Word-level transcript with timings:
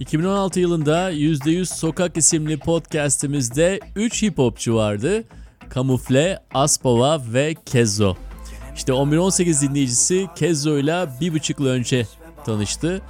2016 0.00 0.60
yılında 0.60 1.12
%100 1.12 1.64
Sokak 1.66 2.16
isimli 2.16 2.58
podcastimizde 2.58 3.80
3 3.96 4.22
hip 4.22 4.38
hopçu 4.38 4.74
vardı. 4.74 5.24
Kamufle, 5.68 6.42
Aspava 6.54 7.22
ve 7.32 7.54
Kezo. 7.66 8.14
İşte 8.76 8.92
11-18 8.92 9.68
dinleyicisi 9.68 10.26
Kezo 10.36 10.78
ile 10.78 11.06
bir 11.20 11.34
buçuk 11.34 11.60
yıl 11.60 11.66
önce 11.66 12.06
tanıştı. 12.46 13.02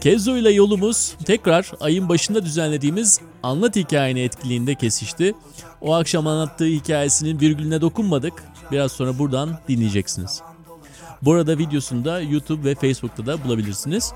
Kezo 0.00 0.36
ile 0.36 0.50
yolumuz 0.50 1.14
tekrar 1.24 1.72
ayın 1.80 2.08
başında 2.08 2.44
düzenlediğimiz 2.44 3.20
Anlat 3.42 3.76
Hikayeni 3.76 4.20
etkinliğinde 4.20 4.74
kesişti. 4.74 5.34
O 5.80 5.94
akşam 5.94 6.26
anlattığı 6.26 6.64
hikayesinin 6.64 7.40
virgülüne 7.40 7.80
dokunmadık. 7.80 8.44
Biraz 8.72 8.92
sonra 8.92 9.18
buradan 9.18 9.58
dinleyeceksiniz. 9.68 10.42
Bu 11.22 11.32
arada 11.32 11.58
videosunu 11.58 12.04
da 12.04 12.20
YouTube 12.20 12.70
ve 12.70 12.74
Facebook'ta 12.74 13.26
da 13.26 13.44
bulabilirsiniz. 13.44 14.12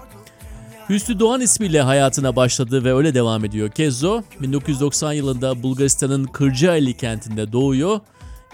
Hüsnü 0.88 1.18
Doğan 1.20 1.40
ismiyle 1.40 1.80
hayatına 1.80 2.36
başladı 2.36 2.84
ve 2.84 2.94
öyle 2.94 3.14
devam 3.14 3.44
ediyor. 3.44 3.70
Kezo 3.70 4.22
1990 4.40 5.12
yılında 5.12 5.62
Bulgaristan'ın 5.62 6.24
Kırcaali 6.24 6.96
kentinde 6.96 7.52
doğuyor. 7.52 8.00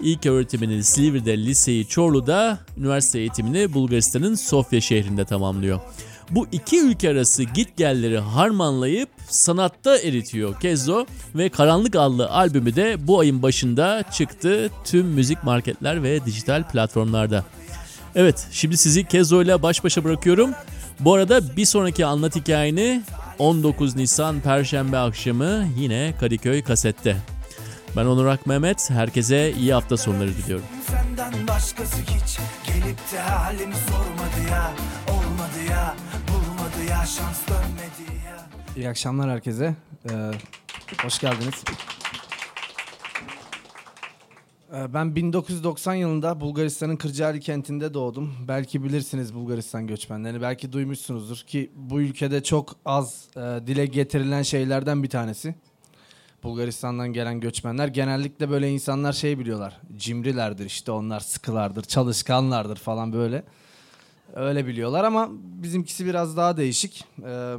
İlk 0.01 0.25
öğretimini 0.25 0.83
Silivri'de, 0.83 1.37
liseyi 1.37 1.87
Çorlu'da, 1.87 2.59
üniversite 2.77 3.19
eğitimini 3.19 3.73
Bulgaristan'ın 3.73 4.35
Sofya 4.35 4.81
şehrinde 4.81 5.25
tamamlıyor. 5.25 5.79
Bu 6.29 6.47
iki 6.51 6.81
ülke 6.81 7.09
arası 7.09 7.43
gitgelleri 7.43 8.19
harmanlayıp 8.19 9.09
sanatta 9.29 9.97
eritiyor 9.97 10.59
Kezo 10.59 11.05
ve 11.35 11.49
Karanlık 11.49 11.95
adlı 11.95 12.29
albümü 12.29 12.75
de 12.75 13.07
bu 13.07 13.19
ayın 13.19 13.41
başında 13.41 14.03
çıktı 14.11 14.69
tüm 14.85 15.07
müzik 15.07 15.43
marketler 15.43 16.03
ve 16.03 16.25
dijital 16.25 16.63
platformlarda. 16.63 17.45
Evet 18.15 18.47
şimdi 18.51 18.77
sizi 18.77 19.07
Kezo 19.07 19.41
ile 19.43 19.63
baş 19.63 19.83
başa 19.83 20.03
bırakıyorum. 20.03 20.51
Bu 21.01 21.13
arada 21.13 21.55
bir 21.55 21.65
sonraki 21.65 22.05
anlat 22.05 22.35
hikayeni 22.35 23.01
19 23.39 23.95
Nisan 23.95 24.39
Perşembe 24.39 24.97
akşamı 24.97 25.67
yine 25.77 26.13
Kadıköy 26.19 26.63
kasette. 26.63 27.17
Ben 27.97 28.05
Onur 28.05 28.25
Ak 28.25 28.45
Mehmet. 28.45 28.89
Herkese 28.89 29.53
iyi 29.59 29.73
hafta 29.73 29.97
sonları 29.97 30.29
diliyorum. 30.37 30.65
Senden 30.87 31.47
başkası 31.47 31.97
hiç 31.97 32.37
gelip 32.67 32.97
de 33.13 33.19
halimi 33.19 33.75
sormadı 33.75 34.49
ya, 34.51 34.71
olmadı 35.07 35.69
ya, 35.69 35.95
bulmadı 36.27 36.89
ya, 36.89 36.97
şans 36.97 37.47
dönmedi 37.47 38.25
ya. 38.25 38.47
İyi 38.77 38.89
akşamlar 38.89 39.29
herkese. 39.29 39.75
Ee, 40.09 40.31
hoş 41.03 41.19
geldiniz. 41.19 41.63
Ee, 44.73 44.93
ben 44.93 45.15
1990 45.15 45.93
yılında 45.93 46.39
Bulgaristan'ın 46.39 46.95
Kırcaali 46.95 47.39
kentinde 47.39 47.93
doğdum. 47.93 48.33
Belki 48.47 48.83
bilirsiniz 48.83 49.35
Bulgaristan 49.35 49.87
göçmenlerini. 49.87 50.41
Belki 50.41 50.71
duymuşsunuzdur 50.71 51.37
ki 51.37 51.71
bu 51.75 52.01
ülkede 52.01 52.43
çok 52.43 52.75
az 52.85 53.27
e, 53.35 53.39
dile 53.39 53.85
getirilen 53.85 54.41
şeylerden 54.41 55.03
bir 55.03 55.09
tanesi. 55.09 55.55
Bulgaristan'dan 56.43 57.13
gelen 57.13 57.39
göçmenler 57.39 57.87
genellikle 57.87 58.49
böyle 58.49 58.69
insanlar 58.69 59.13
şey 59.13 59.39
biliyorlar. 59.39 59.81
Cimrilerdir 59.97 60.65
işte 60.65 60.91
onlar 60.91 61.19
sıkılardır, 61.19 61.83
çalışkanlardır 61.83 62.75
falan 62.75 63.13
böyle. 63.13 63.43
Öyle 64.33 64.67
biliyorlar 64.67 65.03
ama 65.03 65.29
bizimkisi 65.31 66.05
biraz 66.05 66.37
daha 66.37 66.57
değişik. 66.57 67.05
Ee, 67.25 67.55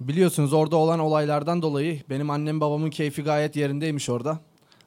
biliyorsunuz 0.00 0.52
orada 0.52 0.76
olan 0.76 1.00
olaylardan 1.00 1.62
dolayı 1.62 2.02
benim 2.10 2.30
annem 2.30 2.60
babamın 2.60 2.90
keyfi 2.90 3.22
gayet 3.22 3.56
yerindeymiş 3.56 4.10
orada. 4.10 4.38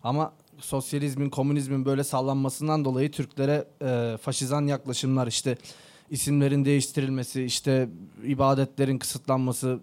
Ama 0.03 0.34
sosyalizmin, 0.59 1.29
komünizmin 1.29 1.85
böyle 1.85 2.03
sallanmasından 2.03 2.85
dolayı 2.85 3.12
Türklere 3.12 3.66
e, 3.81 4.18
faşizan 4.22 4.68
yaklaşımlar 4.68 5.28
işte 5.28 5.57
isimlerin 6.09 6.66
değiştirilmesi, 6.66 7.44
işte 7.44 7.90
ibadetlerin 8.23 8.97
kısıtlanması, 8.97 9.79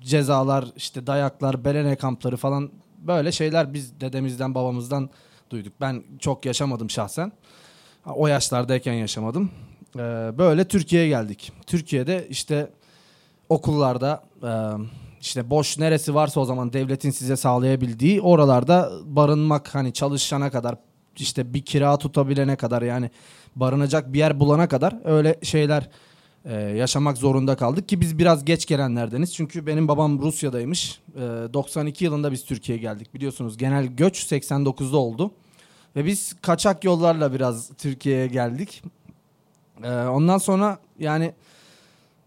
cezalar, 0.00 0.64
işte 0.76 1.06
dayaklar, 1.06 1.64
belene 1.64 1.96
kampları 1.96 2.36
falan 2.36 2.70
böyle 2.98 3.32
şeyler 3.32 3.74
biz 3.74 4.00
dedemizden, 4.00 4.54
babamızdan 4.54 5.10
duyduk. 5.50 5.72
Ben 5.80 6.04
çok 6.18 6.46
yaşamadım 6.46 6.90
şahsen. 6.90 7.32
O 8.06 8.26
yaşlardayken 8.26 8.92
yaşamadım. 8.92 9.50
Ee, 9.96 9.98
böyle 10.38 10.68
Türkiye'ye 10.68 11.08
geldik. 11.08 11.52
Türkiye'de 11.66 12.26
işte 12.30 12.70
okullarda 13.48 14.24
e, 14.42 14.50
işte 15.20 15.50
boş 15.50 15.78
neresi 15.78 16.14
varsa 16.14 16.40
o 16.40 16.44
zaman 16.44 16.72
devletin 16.72 17.10
size 17.10 17.36
sağlayabildiği 17.36 18.20
oralarda 18.20 18.92
barınmak 19.04 19.74
hani 19.74 19.92
çalışana 19.92 20.50
kadar 20.50 20.76
işte 21.16 21.54
bir 21.54 21.62
kira 21.62 21.96
tutabilene 21.96 22.56
kadar 22.56 22.82
yani 22.82 23.10
barınacak 23.56 24.12
bir 24.12 24.18
yer 24.18 24.40
bulana 24.40 24.68
kadar 24.68 24.96
öyle 25.04 25.38
şeyler 25.42 25.88
e, 26.44 26.54
yaşamak 26.54 27.18
zorunda 27.18 27.56
kaldık 27.56 27.88
ki 27.88 28.00
biz 28.00 28.18
biraz 28.18 28.44
geç 28.44 28.66
gelenlerdeniz. 28.66 29.34
Çünkü 29.34 29.66
benim 29.66 29.88
babam 29.88 30.22
Rusya'daymış. 30.22 31.00
E, 31.14 31.20
92 31.20 32.04
yılında 32.04 32.32
biz 32.32 32.44
Türkiye'ye 32.44 32.82
geldik. 32.82 33.14
Biliyorsunuz 33.14 33.56
genel 33.56 33.86
göç 33.86 34.32
89'da 34.32 34.96
oldu. 34.96 35.30
Ve 35.96 36.04
biz 36.04 36.36
kaçak 36.42 36.84
yollarla 36.84 37.32
biraz 37.32 37.70
Türkiye'ye 37.78 38.26
geldik. 38.26 38.82
E, 39.82 39.90
ondan 39.90 40.38
sonra 40.38 40.78
yani 40.98 41.32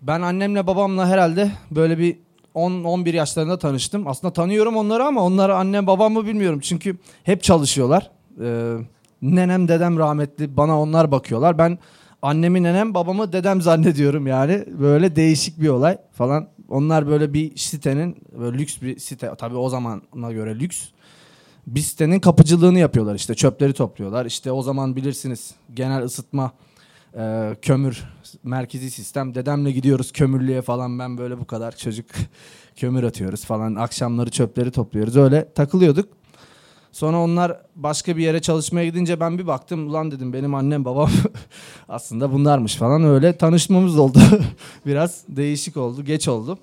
ben 0.01 0.21
annemle 0.21 0.67
babamla 0.67 1.07
herhalde 1.07 1.51
böyle 1.71 1.97
bir 1.97 2.17
10-11 2.55 3.15
yaşlarında 3.15 3.59
tanıştım. 3.59 4.07
Aslında 4.07 4.33
tanıyorum 4.33 4.77
onları 4.77 5.05
ama 5.05 5.23
onları 5.23 5.55
annem 5.55 5.87
babam 5.87 6.13
mı 6.13 6.25
bilmiyorum. 6.25 6.59
Çünkü 6.59 6.97
hep 7.23 7.43
çalışıyorlar. 7.43 8.11
Ee, 8.43 8.75
nenem 9.21 9.67
dedem 9.67 9.99
rahmetli 9.99 10.57
bana 10.57 10.81
onlar 10.81 11.11
bakıyorlar. 11.11 11.57
Ben 11.57 11.77
annemi 12.21 12.63
nenem 12.63 12.93
babamı 12.93 13.33
dedem 13.33 13.61
zannediyorum 13.61 14.27
yani. 14.27 14.65
Böyle 14.79 15.15
değişik 15.15 15.61
bir 15.61 15.67
olay 15.67 15.97
falan. 16.11 16.47
Onlar 16.69 17.07
böyle 17.07 17.33
bir 17.33 17.57
sitenin 17.57 18.15
böyle 18.39 18.57
lüks 18.57 18.81
bir 18.81 18.99
site 18.99 19.31
tabii 19.37 19.57
o 19.57 19.69
zamana 19.69 20.31
göre 20.31 20.59
lüks. 20.59 20.87
Bir 21.67 21.79
sitenin 21.81 22.19
kapıcılığını 22.19 22.79
yapıyorlar 22.79 23.15
işte 23.15 23.35
çöpleri 23.35 23.73
topluyorlar. 23.73 24.25
İşte 24.25 24.51
o 24.51 24.61
zaman 24.61 24.95
bilirsiniz 24.95 25.51
genel 25.73 26.03
ısıtma 26.03 26.51
e, 27.17 27.55
kömür 27.61 28.03
merkezi 28.43 28.91
sistem. 28.91 29.35
Dedemle 29.35 29.71
gidiyoruz 29.71 30.11
kömürlüğe 30.11 30.61
falan 30.61 30.99
ben 30.99 31.17
böyle 31.17 31.39
bu 31.39 31.45
kadar 31.45 31.75
çocuk 31.75 32.05
kömür 32.75 33.03
atıyoruz 33.03 33.45
falan. 33.45 33.75
Akşamları 33.75 34.29
çöpleri 34.29 34.71
topluyoruz 34.71 35.17
öyle 35.17 35.53
takılıyorduk. 35.53 36.19
Sonra 36.91 37.19
onlar 37.19 37.61
başka 37.75 38.17
bir 38.17 38.23
yere 38.23 38.41
çalışmaya 38.41 38.85
gidince 38.85 39.19
ben 39.19 39.37
bir 39.37 39.47
baktım 39.47 39.87
ulan 39.87 40.11
dedim 40.11 40.33
benim 40.33 40.55
annem 40.55 40.85
babam 40.85 41.09
aslında 41.89 42.31
bunlarmış 42.33 42.75
falan 42.75 43.03
öyle 43.03 43.37
tanışmamız 43.37 43.97
oldu. 43.97 44.19
Biraz 44.85 45.23
değişik 45.27 45.77
oldu 45.77 46.03
geç 46.03 46.27
oldu. 46.27 46.57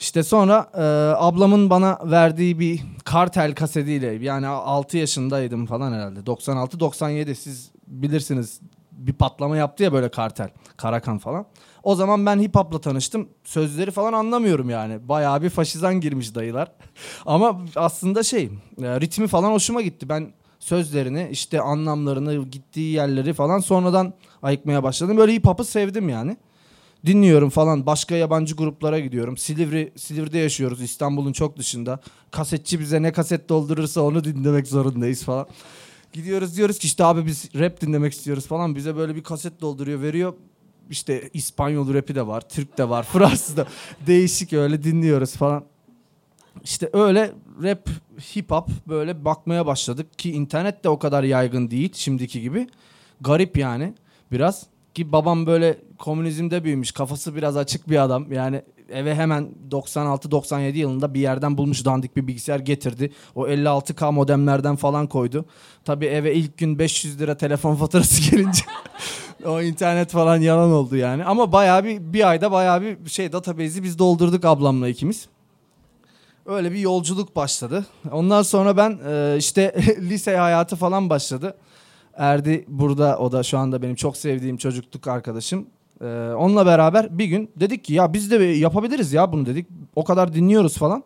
İşte 0.00 0.22
sonra 0.22 0.70
e, 0.74 0.82
ablamın 1.16 1.70
bana 1.70 1.98
verdiği 2.04 2.58
bir 2.58 2.80
kartel 3.04 3.54
kasetiyle 3.54 4.06
yani 4.06 4.46
6 4.46 4.96
yaşındaydım 4.96 5.66
falan 5.66 5.92
herhalde 5.92 6.20
96-97 6.20 7.34
siz 7.34 7.70
bilirsiniz 7.86 8.60
bir 8.98 9.12
patlama 9.12 9.56
yaptı 9.56 9.82
ya 9.82 9.92
böyle 9.92 10.08
kartel. 10.08 10.50
Karakan 10.76 11.18
falan. 11.18 11.46
O 11.82 11.94
zaman 11.94 12.26
ben 12.26 12.40
hip 12.40 12.54
hop'la 12.54 12.80
tanıştım. 12.80 13.28
Sözleri 13.44 13.90
falan 13.90 14.12
anlamıyorum 14.12 14.70
yani. 14.70 15.08
Bayağı 15.08 15.42
bir 15.42 15.50
faşizan 15.50 16.00
girmiş 16.00 16.34
dayılar. 16.34 16.72
Ama 17.26 17.60
aslında 17.76 18.22
şey 18.22 18.44
e, 18.82 19.00
ritmi 19.00 19.26
falan 19.26 19.52
hoşuma 19.52 19.82
gitti. 19.82 20.08
Ben 20.08 20.32
sözlerini 20.58 21.28
işte 21.32 21.60
anlamlarını 21.60 22.44
gittiği 22.44 22.92
yerleri 22.92 23.32
falan 23.32 23.58
sonradan 23.58 24.14
ayıkmaya 24.42 24.82
başladım. 24.82 25.16
Böyle 25.16 25.32
hip 25.32 25.46
hop'ı 25.46 25.64
sevdim 25.64 26.08
yani. 26.08 26.36
Dinliyorum 27.06 27.50
falan 27.50 27.86
başka 27.86 28.14
yabancı 28.14 28.56
gruplara 28.56 28.98
gidiyorum. 28.98 29.36
Silivri 29.36 29.92
Silivri'de 29.96 30.38
yaşıyoruz 30.38 30.82
İstanbul'un 30.82 31.32
çok 31.32 31.56
dışında. 31.56 32.00
Kasetçi 32.30 32.80
bize 32.80 33.02
ne 33.02 33.12
kaset 33.12 33.48
doldurursa 33.48 34.00
onu 34.00 34.24
dinlemek 34.24 34.66
zorundayız 34.66 35.24
falan. 35.24 35.46
Gidiyoruz 36.12 36.56
diyoruz 36.56 36.78
ki 36.78 36.86
işte 36.86 37.04
abi 37.04 37.26
biz 37.26 37.54
rap 37.54 37.80
dinlemek 37.80 38.12
istiyoruz 38.12 38.46
falan. 38.46 38.74
Bize 38.74 38.96
böyle 38.96 39.14
bir 39.14 39.22
kaset 39.22 39.60
dolduruyor 39.60 40.02
veriyor. 40.02 40.34
İşte 40.90 41.30
İspanyol 41.32 41.94
rapi 41.94 42.14
de 42.14 42.26
var, 42.26 42.48
Türk 42.48 42.78
de 42.78 42.88
var, 42.88 43.02
Fransız 43.12 43.56
da. 43.56 43.66
Değişik 44.06 44.52
öyle 44.52 44.82
dinliyoruz 44.82 45.36
falan. 45.36 45.64
İşte 46.64 46.90
öyle 46.92 47.32
rap, 47.62 47.88
hip 48.36 48.50
hop 48.50 48.68
böyle 48.88 49.24
bakmaya 49.24 49.66
başladık 49.66 50.18
ki 50.18 50.32
internet 50.32 50.84
de 50.84 50.88
o 50.88 50.98
kadar 50.98 51.22
yaygın 51.22 51.70
değil 51.70 51.92
şimdiki 51.94 52.40
gibi. 52.40 52.68
Garip 53.20 53.56
yani 53.56 53.94
biraz 54.32 54.66
ki 54.94 55.12
babam 55.12 55.46
böyle 55.46 55.78
komünizmde 55.98 56.64
büyümüş 56.64 56.92
kafası 56.92 57.36
biraz 57.36 57.56
açık 57.56 57.90
bir 57.90 58.02
adam 58.02 58.32
yani 58.32 58.62
eve 58.88 59.14
hemen 59.14 59.48
96-97 59.70 60.76
yılında 60.76 61.14
bir 61.14 61.20
yerden 61.20 61.58
bulmuş 61.58 61.84
dandik 61.84 62.16
bir 62.16 62.26
bilgisayar 62.26 62.60
getirdi. 62.60 63.12
O 63.34 63.48
56K 63.48 64.12
modemlerden 64.12 64.76
falan 64.76 65.06
koydu. 65.06 65.44
Tabii 65.84 66.06
eve 66.06 66.34
ilk 66.34 66.58
gün 66.58 66.78
500 66.78 67.20
lira 67.20 67.36
telefon 67.36 67.74
faturası 67.74 68.30
gelince 68.30 68.62
o 69.46 69.62
internet 69.62 70.10
falan 70.10 70.40
yalan 70.40 70.70
oldu 70.70 70.96
yani. 70.96 71.24
Ama 71.24 71.52
bayağı 71.52 71.84
bir 71.84 72.12
bir 72.12 72.28
ayda 72.28 72.52
bayağı 72.52 72.82
bir 72.82 73.10
şey 73.10 73.32
database'i 73.32 73.82
biz 73.82 73.98
doldurduk 73.98 74.44
ablamla 74.44 74.88
ikimiz. 74.88 75.28
Öyle 76.46 76.72
bir 76.72 76.78
yolculuk 76.78 77.36
başladı. 77.36 77.86
Ondan 78.12 78.42
sonra 78.42 78.76
ben 78.76 78.98
e, 79.06 79.36
işte 79.38 79.74
lise 80.00 80.36
hayatı 80.36 80.76
falan 80.76 81.10
başladı. 81.10 81.56
Erdi 82.14 82.64
burada 82.68 83.18
o 83.18 83.32
da 83.32 83.42
şu 83.42 83.58
anda 83.58 83.82
benim 83.82 83.94
çok 83.94 84.16
sevdiğim 84.16 84.56
çocukluk 84.56 85.08
arkadaşım. 85.08 85.66
Ee, 86.00 86.04
onunla 86.38 86.66
beraber 86.66 87.18
bir 87.18 87.24
gün 87.24 87.50
dedik 87.56 87.84
ki 87.84 87.94
ya 87.94 88.12
biz 88.12 88.30
de 88.30 88.36
yapabiliriz 88.44 89.12
ya 89.12 89.32
bunu 89.32 89.46
dedik. 89.46 89.66
O 89.96 90.04
kadar 90.04 90.34
dinliyoruz 90.34 90.78
falan. 90.78 91.04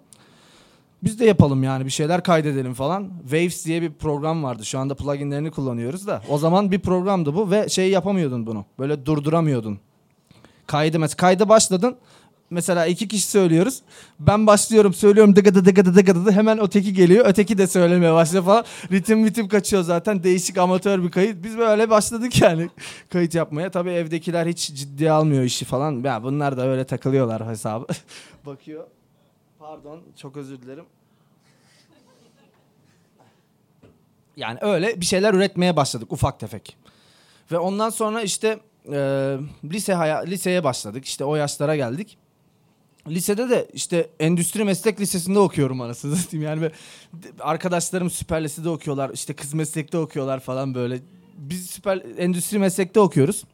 Biz 1.04 1.20
de 1.20 1.24
yapalım 1.24 1.62
yani 1.62 1.84
bir 1.84 1.90
şeyler 1.90 2.22
kaydedelim 2.22 2.74
falan. 2.74 3.10
Waves 3.22 3.66
diye 3.66 3.82
bir 3.82 3.92
program 3.92 4.42
vardı. 4.42 4.64
Şu 4.64 4.78
anda 4.78 4.94
pluginlerini 4.94 5.50
kullanıyoruz 5.50 6.06
da. 6.06 6.22
O 6.28 6.38
zaman 6.38 6.70
bir 6.70 6.78
programdı 6.78 7.34
bu 7.34 7.50
ve 7.50 7.68
şey 7.68 7.90
yapamıyordun 7.90 8.46
bunu. 8.46 8.64
Böyle 8.78 9.06
durduramıyordun. 9.06 9.78
Kaydı 10.66 10.98
mesela 10.98 11.16
kayda 11.16 11.48
başladın. 11.48 11.96
Mesela 12.52 12.86
iki 12.86 13.08
kişi 13.08 13.26
söylüyoruz. 13.26 13.82
Ben 14.20 14.46
başlıyorum 14.46 14.94
söylüyorum 14.94 15.36
dıgıdı 15.36 15.64
dıgıdı 15.64 15.94
dıgıdı 15.94 16.32
hemen 16.32 16.60
öteki 16.62 16.92
geliyor. 16.92 17.26
Öteki 17.28 17.58
de 17.58 17.66
söylemeye 17.66 18.12
başlıyor 18.12 18.44
falan. 18.44 18.64
Ritim 18.92 19.26
ritim 19.26 19.48
kaçıyor 19.48 19.82
zaten. 19.82 20.22
Değişik 20.22 20.58
amatör 20.58 21.02
bir 21.02 21.10
kayıt. 21.10 21.44
Biz 21.44 21.58
böyle 21.58 21.90
başladık 21.90 22.40
yani 22.40 22.70
kayıt 23.12 23.34
yapmaya. 23.34 23.70
Tabii 23.70 23.90
evdekiler 23.90 24.46
hiç 24.46 24.74
ciddiye 24.74 25.10
almıyor 25.12 25.42
işi 25.42 25.64
falan. 25.64 26.04
Ya 26.04 26.22
bunlar 26.22 26.56
da 26.56 26.66
öyle 26.66 26.84
takılıyorlar 26.84 27.46
hesabı. 27.48 27.86
Bakıyor. 28.46 28.86
Pardon 29.58 30.00
çok 30.16 30.36
özür 30.36 30.62
dilerim. 30.62 30.84
Yani 34.36 34.58
öyle 34.62 35.00
bir 35.00 35.06
şeyler 35.06 35.34
üretmeye 35.34 35.76
başladık 35.76 36.12
ufak 36.12 36.40
tefek. 36.40 36.76
Ve 37.52 37.58
ondan 37.58 37.90
sonra 37.90 38.22
işte 38.22 38.58
e, 38.92 39.36
lise 39.64 39.92
haya- 39.92 40.26
liseye 40.26 40.64
başladık. 40.64 41.04
İşte 41.04 41.24
o 41.24 41.36
yaşlara 41.36 41.76
geldik. 41.76 42.18
Lisede 43.08 43.50
de 43.50 43.68
işte 43.72 44.10
endüstri 44.20 44.64
meslek 44.64 45.00
lisesinde 45.00 45.38
okuyorum 45.38 45.80
anasını 45.80 46.16
satayım. 46.16 46.44
Yani 46.44 46.70
arkadaşlarım 47.40 48.10
süper 48.10 48.44
lisede 48.44 48.68
okuyorlar. 48.68 49.10
işte 49.14 49.34
kız 49.34 49.54
meslekte 49.54 49.98
okuyorlar 49.98 50.40
falan 50.40 50.74
böyle. 50.74 51.00
Biz 51.38 51.66
süper 51.70 52.02
endüstri 52.18 52.58
meslekte 52.58 53.00
okuyoruz. 53.00 53.44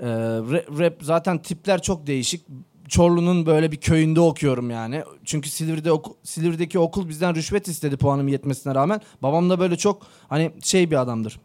Ee, 0.00 0.06
rap, 0.06 0.78
rap 0.78 0.94
zaten 1.00 1.42
tipler 1.42 1.82
çok 1.82 2.06
değişik. 2.06 2.46
Çorlu'nun 2.88 3.46
böyle 3.46 3.72
bir 3.72 3.76
köyünde 3.76 4.20
okuyorum 4.20 4.70
yani. 4.70 5.02
Çünkü 5.24 5.50
Silivri'de 5.50 5.92
oku- 5.92 6.16
Silivri'deki 6.22 6.78
okul 6.78 7.08
bizden 7.08 7.34
rüşvet 7.34 7.68
istedi 7.68 7.96
puanım 7.96 8.28
yetmesine 8.28 8.74
rağmen. 8.74 9.00
Babam 9.22 9.50
da 9.50 9.58
böyle 9.60 9.76
çok 9.76 10.06
hani 10.28 10.52
şey 10.62 10.90
bir 10.90 10.96
adamdır. 10.96 11.40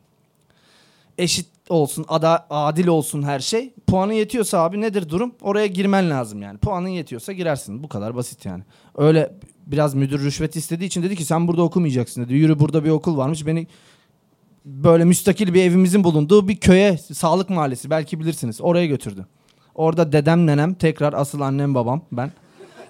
Eşit 1.18 1.48
olsun, 1.70 2.06
ada, 2.08 2.48
adil 2.50 2.88
olsun 2.88 3.24
her 3.24 3.40
şey. 3.40 3.74
Puanın 3.88 4.14
yetiyorsa 4.14 4.60
abi 4.60 4.82
nedir 4.82 5.10
durum? 5.10 5.36
Oraya 5.42 5.68
girmen 5.68 6.10
lazım 6.10 6.42
yani. 6.42 6.58
Puanın 6.58 6.88
yetiyorsa 6.88 7.34
girersin. 7.34 7.84
Bu 7.84 7.88
kadar 7.88 8.16
basit 8.16 8.46
yani. 8.46 8.64
Öyle 8.98 9.34
biraz 9.66 9.94
müdür 9.94 10.20
rüşvet 10.20 10.56
istediği 10.56 10.86
için 10.86 11.04
dedi 11.04 11.16
ki 11.16 11.26
sen 11.26 11.48
burada 11.48 11.62
okumayacaksın 11.62 12.24
dedi. 12.24 12.34
Yürü 12.34 12.60
burada 12.60 12.84
bir 12.86 12.90
okul 12.90 13.18
varmış. 13.18 13.46
Beni 13.46 13.68
böyle 14.66 15.06
müstakil 15.06 15.54
bir 15.54 15.64
evimizin 15.64 16.04
bulunduğu 16.04 16.48
bir 16.48 16.58
köye, 16.58 16.98
sağlık 16.98 17.50
mahallesi 17.50 17.90
belki 17.90 18.20
bilirsiniz. 18.20 18.62
Oraya 18.62 18.86
götürdü. 18.86 19.26
Orada 19.76 20.12
dedem, 20.12 20.48
nenem, 20.48 20.74
tekrar 20.74 21.14
asıl 21.14 21.42
annem, 21.42 21.76
babam, 21.76 22.02
ben. 22.12 22.32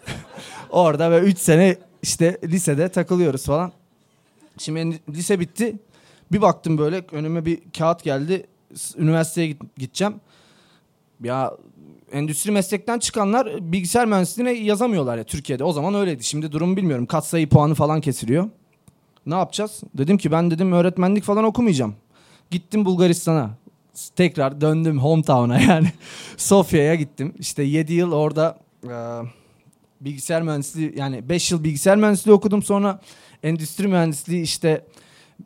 Orada 0.70 1.12
ve 1.12 1.20
3 1.20 1.38
sene 1.38 1.78
işte 2.02 2.38
lisede 2.44 2.90
takılıyoruz 2.90 3.46
falan. 3.46 3.72
Şimdi 4.58 5.00
lise 5.10 5.40
bitti. 5.40 5.80
Bir 6.31 6.42
baktım 6.42 6.78
böyle 6.78 7.06
önüme 7.12 7.46
bir 7.46 7.60
kağıt 7.78 8.04
geldi. 8.04 8.48
Üniversiteye 8.98 9.56
gideceğim. 9.77 10.16
Ya 11.24 11.54
endüstri 12.12 12.51
meslekten 12.51 13.00
çıkanlar 13.00 13.71
bilgisayar 13.71 14.06
mühendisliğine 14.06 14.51
yazamıyorlar 14.51 15.18
ya 15.18 15.24
Türkiye'de. 15.24 15.63
O 15.63 15.74
zaman 15.74 15.94
öyleydi. 15.94 16.24
Şimdi 16.24 16.51
durum 16.51 16.77
bilmiyorum. 16.77 17.06
Katsayı 17.06 17.50
puanı 17.50 17.75
falan 17.75 18.01
kesiliyor. 18.01 18.50
Ne 19.25 19.36
yapacağız? 19.36 19.81
Dedim 19.98 20.18
ki 20.18 20.31
ben 20.31 20.51
dedim 20.51 20.71
öğretmenlik 20.71 21.24
falan 21.24 21.44
okumayacağım. 21.44 21.95
Gittim 22.51 22.86
Bulgaristan'a. 22.86 23.50
Tekrar 24.16 24.62
döndüm 24.62 25.00
hometown'a 25.00 25.60
yani. 25.69 25.92
Sofya'ya 26.38 26.95
gittim. 26.95 27.33
İşte 27.39 27.63
7 27.63 27.94
yıl 27.94 28.12
orada 28.12 28.57
bilgisayar 30.01 30.42
mühendisliği 30.42 30.94
yani 30.98 31.30
5 31.30 31.51
yıl 31.51 31.63
bilgisayar 31.63 31.98
mühendisliği 31.98 32.36
okudum. 32.36 32.63
Sonra 32.63 33.00
endüstri 33.44 33.88
mühendisliği 33.88 34.44
işte 34.44 34.86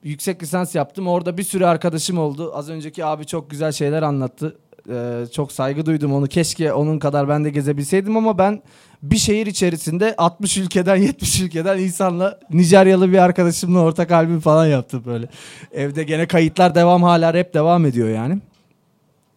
yüksek 0.04 0.44
lisans 0.44 0.76
yaptım. 0.76 1.08
Orada 1.08 1.38
bir 1.38 1.44
sürü 1.44 1.66
arkadaşım 1.66 2.18
oldu. 2.18 2.52
Az 2.56 2.70
önceki 2.70 3.06
abi 3.06 3.26
çok 3.26 3.50
güzel 3.50 3.72
şeyler 3.72 4.02
anlattı. 4.02 4.58
Ee, 4.90 5.26
çok 5.34 5.52
saygı 5.52 5.86
duydum 5.86 6.14
onu. 6.14 6.28
Keşke 6.28 6.74
onun 6.74 7.00
kadar 7.00 7.30
ben 7.30 7.46
de 7.46 7.50
gezebilseydim 7.50 8.18
ama 8.18 8.38
ben 8.38 8.62
bir 9.04 9.18
şehir 9.18 9.48
içerisinde 9.48 10.16
60 10.18 10.58
ülkeden 10.58 10.96
70 11.02 11.42
ülkeden 11.42 11.78
insanla 11.78 12.40
Nijeryalı 12.50 13.12
bir 13.12 13.18
arkadaşımla 13.18 13.80
ortak 13.80 14.12
albüm 14.12 14.40
falan 14.40 14.68
yaptım 14.68 15.04
böyle. 15.06 15.28
Evde 15.72 16.04
gene 16.04 16.28
kayıtlar 16.28 16.76
devam 16.76 17.04
hala 17.04 17.34
rap 17.34 17.54
devam 17.54 17.86
ediyor 17.86 18.10
yani. 18.10 18.40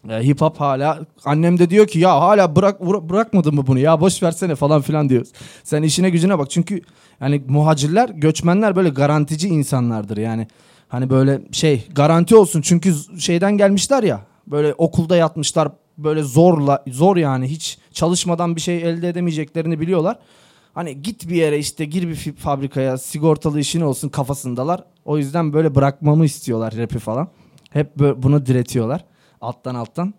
Ee, 0.08 0.22
hip 0.24 0.40
hop 0.40 0.60
hala 0.60 1.00
annem 1.24 1.58
de 1.58 1.70
diyor 1.70 1.86
ki 1.86 1.98
ya 1.98 2.20
hala 2.20 2.56
bırak 2.56 2.80
bıra- 2.80 3.08
bırakmadın 3.08 3.54
mı 3.54 3.66
bunu 3.66 3.78
ya 3.78 4.00
boş 4.00 4.22
versene 4.22 4.54
falan 4.54 4.82
filan 4.82 5.08
diyoruz. 5.08 5.32
Sen 5.64 5.82
işine 5.82 6.10
gücüne 6.10 6.38
bak 6.38 6.50
çünkü 6.50 6.82
yani 7.20 7.42
muhacirler 7.48 8.08
göçmenler 8.08 8.76
böyle 8.76 8.88
garantici 8.88 9.48
insanlardır 9.52 10.16
yani. 10.16 10.46
Hani 10.88 11.10
böyle 11.10 11.40
şey 11.52 11.86
garanti 11.94 12.36
olsun 12.36 12.60
çünkü 12.60 12.94
şeyden 13.18 13.56
gelmişler 13.58 14.02
ya 14.02 14.20
böyle 14.46 14.74
okulda 14.74 15.16
yatmışlar 15.16 15.68
böyle 15.98 16.22
zorla 16.22 16.84
zor 16.88 17.16
yani 17.16 17.46
hiç 17.46 17.78
çalışmadan 17.92 18.56
bir 18.56 18.60
şey 18.60 18.82
elde 18.82 19.08
edemeyeceklerini 19.08 19.80
biliyorlar. 19.80 20.18
Hani 20.74 21.02
git 21.02 21.28
bir 21.28 21.34
yere 21.34 21.58
işte 21.58 21.84
gir 21.84 22.08
bir 22.08 22.14
fabrikaya 22.32 22.98
sigortalı 22.98 23.60
işin 23.60 23.80
olsun 23.80 24.08
kafasındalar. 24.08 24.84
O 25.04 25.18
yüzden 25.18 25.52
böyle 25.52 25.74
bırakmamı 25.74 26.24
istiyorlar 26.24 26.74
rapi 26.76 26.98
falan. 26.98 27.28
Hep 27.70 27.98
böyle 27.98 28.22
bunu 28.22 28.46
diretiyorlar 28.46 29.04
alttan 29.46 29.74
alttan. 29.74 30.14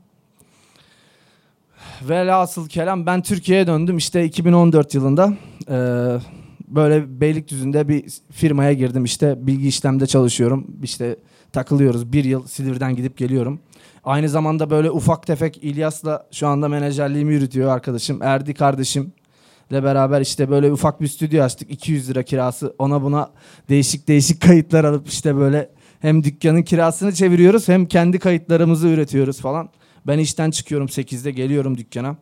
Velhasıl 2.02 2.70
kelam 2.70 3.06
ben 3.06 3.22
Türkiye'ye 3.22 3.68
döndüm 3.68 3.98
işte 3.98 4.26
2014 4.26 4.94
yılında. 4.94 5.34
Ee, 5.70 6.18
böyle 6.68 7.22
Beylikdüzü'nde 7.22 7.88
bir 7.88 8.06
firmaya 8.32 8.74
girdim 8.74 9.06
işte 9.06 9.48
bilgi 9.48 9.68
işlemde 9.68 10.08
çalışıyorum. 10.08 10.68
İşte 10.84 11.16
takılıyoruz 11.54 12.14
bir 12.14 12.24
yıl 12.24 12.48
Silivri'den 12.48 12.96
gidip 12.96 13.18
geliyorum. 13.18 13.60
Aynı 14.04 14.30
zamanda 14.30 14.70
böyle 14.70 14.92
ufak 14.92 15.28
tefek 15.28 15.64
İlyas'la 15.64 16.28
şu 16.32 16.48
anda 16.48 16.68
menajerliğimi 16.68 17.34
yürütüyor 17.34 17.70
arkadaşım. 17.70 18.22
Erdi 18.22 18.54
kardeşim 18.54 19.14
ile 19.72 19.84
beraber 19.84 20.22
işte 20.22 20.50
böyle 20.50 20.72
ufak 20.72 21.02
bir 21.02 21.08
stüdyo 21.08 21.44
açtık. 21.44 21.72
200 21.72 22.10
lira 22.10 22.24
kirası. 22.24 22.76
Ona 22.80 23.04
buna 23.04 23.32
değişik 23.70 24.08
değişik 24.08 24.42
kayıtlar 24.42 24.84
alıp 24.84 25.08
işte 25.08 25.36
böyle 25.36 25.70
hem 26.00 26.24
dükkanın 26.24 26.64
kirasını 26.64 27.14
çeviriyoruz 27.14 27.68
hem 27.68 27.86
kendi 27.86 28.20
kayıtlarımızı 28.20 28.88
üretiyoruz 28.88 29.42
falan. 29.42 29.70
Ben 30.08 30.20
işten 30.20 30.52
çıkıyorum 30.52 30.88
8'de 30.88 31.32
geliyorum 31.32 31.78
dükkana. 31.78 32.16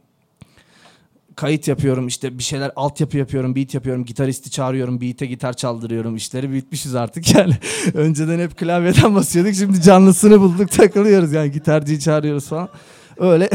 Kayıt 1.36 1.68
yapıyorum 1.68 2.08
işte 2.08 2.38
bir 2.38 2.44
şeyler 2.44 2.72
altyapı 2.76 3.18
yapıyorum, 3.18 3.56
beat 3.56 3.74
yapıyorum, 3.74 4.06
gitaristi 4.06 4.52
çağırıyorum, 4.52 5.02
beat'e 5.02 5.26
gitar 5.26 5.54
çaldırıyorum. 5.54 6.16
İşleri 6.16 6.54
bitmişiz 6.54 6.96
artık 6.96 7.36
yani. 7.36 7.54
Önceden 7.94 8.40
hep 8.40 8.58
klavyeden 8.58 9.16
basıyorduk 9.16 9.54
şimdi 9.54 9.82
canlısını 9.82 10.40
bulduk 10.40 10.72
takılıyoruz 10.72 11.34
yani 11.34 11.52
gitarcıyı 11.52 12.00
çağırıyoruz 12.00 12.48
falan. 12.48 12.70
Öyle 13.18 13.50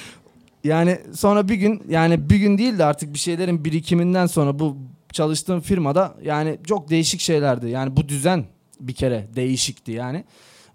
yani 0.64 0.98
sonra 1.14 1.48
bir 1.48 1.54
gün 1.54 1.82
yani 1.88 2.30
bir 2.30 2.36
gün 2.36 2.58
değil 2.58 2.78
de 2.78 2.84
artık 2.84 3.14
bir 3.14 3.18
şeylerin 3.18 3.64
birikiminden 3.64 4.26
sonra 4.26 4.58
bu 4.58 4.76
çalıştığım 5.12 5.60
firmada 5.60 6.14
yani 6.22 6.58
çok 6.66 6.90
değişik 6.90 7.20
şeylerdi. 7.20 7.68
Yani 7.68 7.96
bu 7.96 8.08
düzen 8.08 8.44
bir 8.80 8.92
kere 8.92 9.28
değişikti 9.36 9.92
yani 9.92 10.24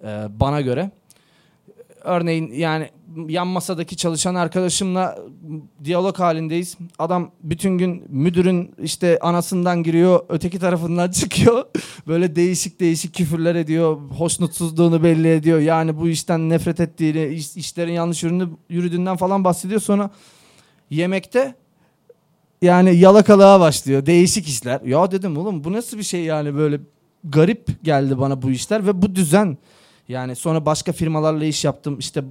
e, 0.03 0.07
bana 0.39 0.61
göre. 0.61 0.91
Örneğin 2.03 2.51
yani 2.51 2.89
yan 3.27 3.47
masadaki 3.47 3.97
çalışan 3.97 4.35
arkadaşımla 4.35 5.19
diyalog 5.83 6.19
halindeyiz. 6.19 6.77
Adam 6.99 7.31
bütün 7.43 7.77
gün 7.77 8.03
müdürün 8.09 8.75
işte 8.83 9.19
anasından 9.19 9.83
giriyor, 9.83 10.25
öteki 10.29 10.59
tarafından 10.59 11.11
çıkıyor. 11.21 11.65
Böyle 12.07 12.35
değişik 12.35 12.79
değişik 12.79 13.13
küfürler 13.15 13.55
ediyor, 13.55 13.97
hoşnutsuzluğunu 14.17 15.03
belli 15.03 15.27
ediyor. 15.31 15.59
Yani 15.59 15.97
bu 15.97 16.09
işten 16.09 16.49
nefret 16.49 16.79
ettiğini, 16.79 17.25
iş- 17.25 17.57
işlerin 17.57 17.93
yanlış 17.93 18.23
yürüdüğünden 18.69 19.15
falan 19.15 19.43
bahsediyor. 19.43 19.81
Sonra 19.81 20.09
yemekte 20.89 21.55
yani 22.61 22.95
yalakalığa 22.95 23.59
başlıyor. 23.59 24.05
Değişik 24.05 24.47
işler. 24.47 24.81
Ya 24.81 25.11
dedim 25.11 25.37
oğlum 25.37 25.63
bu 25.63 25.73
nasıl 25.73 25.97
bir 25.97 26.03
şey 26.03 26.23
yani 26.23 26.55
böyle 26.55 26.79
garip 27.25 27.83
geldi 27.83 28.19
bana 28.19 28.41
bu 28.41 28.51
işler 28.51 28.87
ve 28.87 29.01
bu 29.01 29.15
düzen. 29.15 29.57
Yani 30.07 30.35
sonra 30.35 30.65
başka 30.65 30.91
firmalarla 30.91 31.45
iş 31.45 31.65
yaptım. 31.65 31.99
İşte 31.99 32.23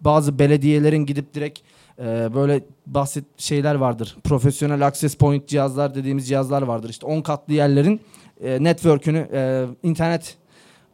bazı 0.00 0.38
belediyelerin 0.38 1.06
gidip 1.06 1.34
direkt 1.34 1.60
e, 1.98 2.04
böyle 2.34 2.64
bahset 2.86 3.24
şeyler 3.36 3.74
vardır. 3.74 4.16
Profesyonel 4.24 4.86
access 4.86 5.14
point 5.14 5.48
cihazlar 5.48 5.94
dediğimiz 5.94 6.28
cihazlar 6.28 6.62
vardır. 6.62 6.88
İşte 6.88 7.06
10 7.06 7.22
katlı 7.22 7.52
yerlerin 7.52 8.00
e, 8.40 8.64
network'ünü 8.64 9.28
e, 9.32 9.66
internet 9.82 10.36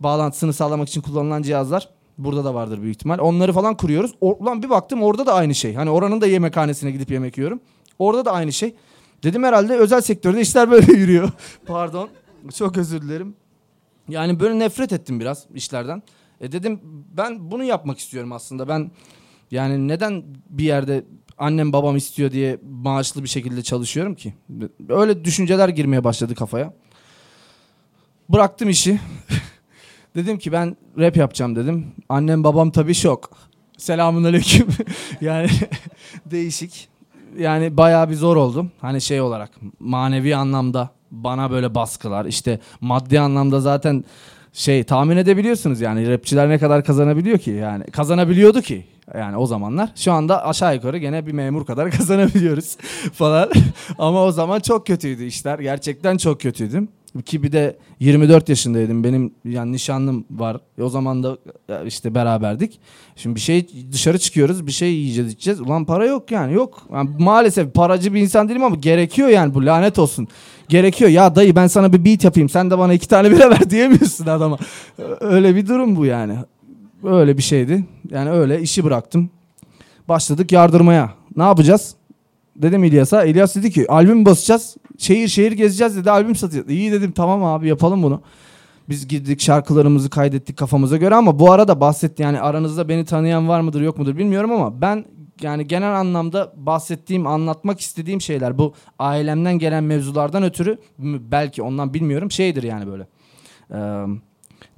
bağlantısını 0.00 0.52
sağlamak 0.52 0.88
için 0.88 1.00
kullanılan 1.00 1.42
cihazlar. 1.42 1.88
Burada 2.18 2.44
da 2.44 2.54
vardır 2.54 2.82
büyük 2.82 2.96
ihtimal. 2.96 3.18
Onları 3.18 3.52
falan 3.52 3.76
kuruyoruz. 3.76 4.14
O, 4.20 4.36
ulan 4.40 4.62
bir 4.62 4.70
baktım 4.70 5.02
orada 5.02 5.26
da 5.26 5.34
aynı 5.34 5.54
şey. 5.54 5.74
Hani 5.74 5.90
oranın 5.90 6.20
da 6.20 6.26
yemekhanesine 6.26 6.90
gidip 6.90 7.10
yemek 7.10 7.38
yiyorum. 7.38 7.60
Orada 7.98 8.24
da 8.24 8.32
aynı 8.32 8.52
şey. 8.52 8.74
Dedim 9.22 9.44
herhalde 9.44 9.76
özel 9.76 10.00
sektörde 10.00 10.40
işler 10.40 10.70
böyle 10.70 10.92
yürüyor. 10.98 11.30
Pardon. 11.66 12.08
Çok 12.54 12.78
özür 12.78 13.02
dilerim. 13.02 13.34
Yani 14.08 14.40
böyle 14.40 14.58
nefret 14.58 14.92
ettim 14.92 15.20
biraz 15.20 15.46
işlerden. 15.54 16.02
E 16.40 16.52
dedim 16.52 16.80
ben 17.16 17.50
bunu 17.50 17.64
yapmak 17.64 17.98
istiyorum 17.98 18.32
aslında. 18.32 18.68
Ben 18.68 18.90
Yani 19.50 19.88
neden 19.88 20.24
bir 20.50 20.64
yerde 20.64 21.04
annem 21.38 21.72
babam 21.72 21.96
istiyor 21.96 22.30
diye 22.30 22.58
maaşlı 22.70 23.22
bir 23.22 23.28
şekilde 23.28 23.62
çalışıyorum 23.62 24.14
ki? 24.14 24.34
Öyle 24.88 25.24
düşünceler 25.24 25.68
girmeye 25.68 26.04
başladı 26.04 26.34
kafaya. 26.34 26.74
Bıraktım 28.28 28.68
işi. 28.68 29.00
dedim 30.16 30.38
ki 30.38 30.52
ben 30.52 30.76
rap 30.98 31.16
yapacağım 31.16 31.56
dedim. 31.56 31.86
Annem 32.08 32.44
babam 32.44 32.70
tabii 32.70 32.94
şok. 32.94 33.30
Selamun 33.78 34.24
aleyküm. 34.24 34.68
yani 35.20 35.48
değişik. 36.26 36.88
Yani 37.38 37.76
bayağı 37.76 38.10
bir 38.10 38.14
zor 38.14 38.36
oldum. 38.36 38.72
Hani 38.80 39.00
şey 39.00 39.20
olarak 39.20 39.50
manevi 39.78 40.36
anlamda 40.36 40.90
bana 41.10 41.50
böyle 41.50 41.74
baskılar 41.74 42.24
işte 42.24 42.58
maddi 42.80 43.20
anlamda 43.20 43.60
zaten 43.60 44.04
şey 44.52 44.84
tahmin 44.84 45.16
edebiliyorsunuz 45.16 45.80
yani 45.80 46.10
rapçiler 46.12 46.48
ne 46.48 46.58
kadar 46.58 46.84
kazanabiliyor 46.84 47.38
ki 47.38 47.50
yani 47.50 47.84
kazanabiliyordu 47.84 48.62
ki 48.62 48.84
yani 49.18 49.36
o 49.36 49.46
zamanlar. 49.46 49.92
Şu 49.96 50.12
anda 50.12 50.46
aşağı 50.46 50.74
yukarı 50.74 50.98
gene 50.98 51.26
bir 51.26 51.32
memur 51.32 51.66
kadar 51.66 51.90
kazanabiliyoruz 51.96 52.76
falan. 53.12 53.50
Ama 53.98 54.24
o 54.24 54.32
zaman 54.32 54.60
çok 54.60 54.86
kötüydü 54.86 55.24
işler. 55.24 55.58
Gerçekten 55.58 56.16
çok 56.16 56.40
kötüydüm. 56.40 56.88
Ki 57.24 57.42
bir 57.42 57.52
de 57.52 57.76
24 58.00 58.48
yaşındaydım. 58.48 59.04
Benim 59.04 59.34
yani 59.44 59.72
nişanlım 59.72 60.24
var. 60.30 60.56
O 60.80 60.88
zaman 60.88 61.22
da 61.22 61.38
e, 61.68 61.86
işte 61.86 62.14
beraberdik. 62.14 62.80
Şimdi 63.16 63.34
bir 63.36 63.40
şey 63.40 63.66
dışarı 63.92 64.18
çıkıyoruz. 64.18 64.66
Bir 64.66 64.72
şey 64.72 64.94
yiyeceğiz 64.94 65.32
içeceğiz. 65.32 65.60
Ulan 65.60 65.84
para 65.84 66.06
yok 66.06 66.30
yani 66.30 66.52
yok. 66.52 66.86
Yani 66.92 67.10
maalesef 67.18 67.74
paracı 67.74 68.14
bir 68.14 68.20
insan 68.20 68.48
değilim 68.48 68.64
ama 68.64 68.76
gerekiyor 68.76 69.28
yani 69.28 69.54
bu 69.54 69.66
lanet 69.66 69.98
olsun. 69.98 70.28
Gerekiyor. 70.68 71.10
Ya 71.10 71.34
dayı 71.34 71.56
ben 71.56 71.66
sana 71.66 71.92
bir 71.92 72.04
beat 72.04 72.24
yapayım. 72.24 72.48
Sen 72.48 72.70
de 72.70 72.78
bana 72.78 72.92
iki 72.92 73.08
tane 73.08 73.30
bira 73.30 73.50
ver 73.50 73.70
diyemiyorsun 73.70 74.26
adama. 74.26 74.58
Öyle 75.20 75.56
bir 75.56 75.68
durum 75.68 75.96
bu 75.96 76.06
yani. 76.06 76.36
Öyle 77.04 77.36
bir 77.36 77.42
şeydi. 77.42 77.84
Yani 78.10 78.30
öyle 78.30 78.60
işi 78.60 78.84
bıraktım. 78.84 79.30
Başladık 80.08 80.52
yardırmaya. 80.52 81.14
Ne 81.36 81.42
yapacağız? 81.42 81.94
Dedim 82.56 82.84
İlyas'a. 82.84 83.24
İlyas 83.24 83.56
dedi 83.56 83.70
ki 83.70 83.86
albüm 83.88 84.26
basacağız. 84.26 84.76
Şehir 84.98 85.28
şehir 85.28 85.52
gezeceğiz 85.52 85.96
dedi. 85.96 86.10
Albüm 86.10 86.34
satacağız. 86.36 86.70
İyi 86.70 86.92
dedim 86.92 87.12
tamam 87.12 87.44
abi 87.44 87.68
yapalım 87.68 88.02
bunu. 88.02 88.22
Biz 88.88 89.08
gittik 89.08 89.40
şarkılarımızı 89.40 90.10
kaydettik 90.10 90.56
kafamıza 90.56 90.96
göre 90.96 91.14
ama 91.14 91.38
bu 91.38 91.52
arada 91.52 91.80
bahsetti 91.80 92.22
yani 92.22 92.40
aranızda 92.40 92.88
beni 92.88 93.04
tanıyan 93.04 93.48
var 93.48 93.60
mıdır 93.60 93.80
yok 93.80 93.98
mudur 93.98 94.16
bilmiyorum 94.16 94.52
ama 94.52 94.80
ben 94.80 95.04
yani 95.42 95.66
genel 95.66 96.00
anlamda 96.00 96.52
bahsettiğim 96.56 97.26
anlatmak 97.26 97.80
istediğim 97.80 98.20
şeyler 98.20 98.58
bu 98.58 98.74
ailemden 98.98 99.58
gelen 99.58 99.84
mevzulardan 99.84 100.42
ötürü 100.42 100.78
belki 100.98 101.62
ondan 101.62 101.94
bilmiyorum 101.94 102.30
şeydir 102.30 102.62
yani 102.62 102.86
böyle. 102.86 103.06
Ee, 103.74 104.04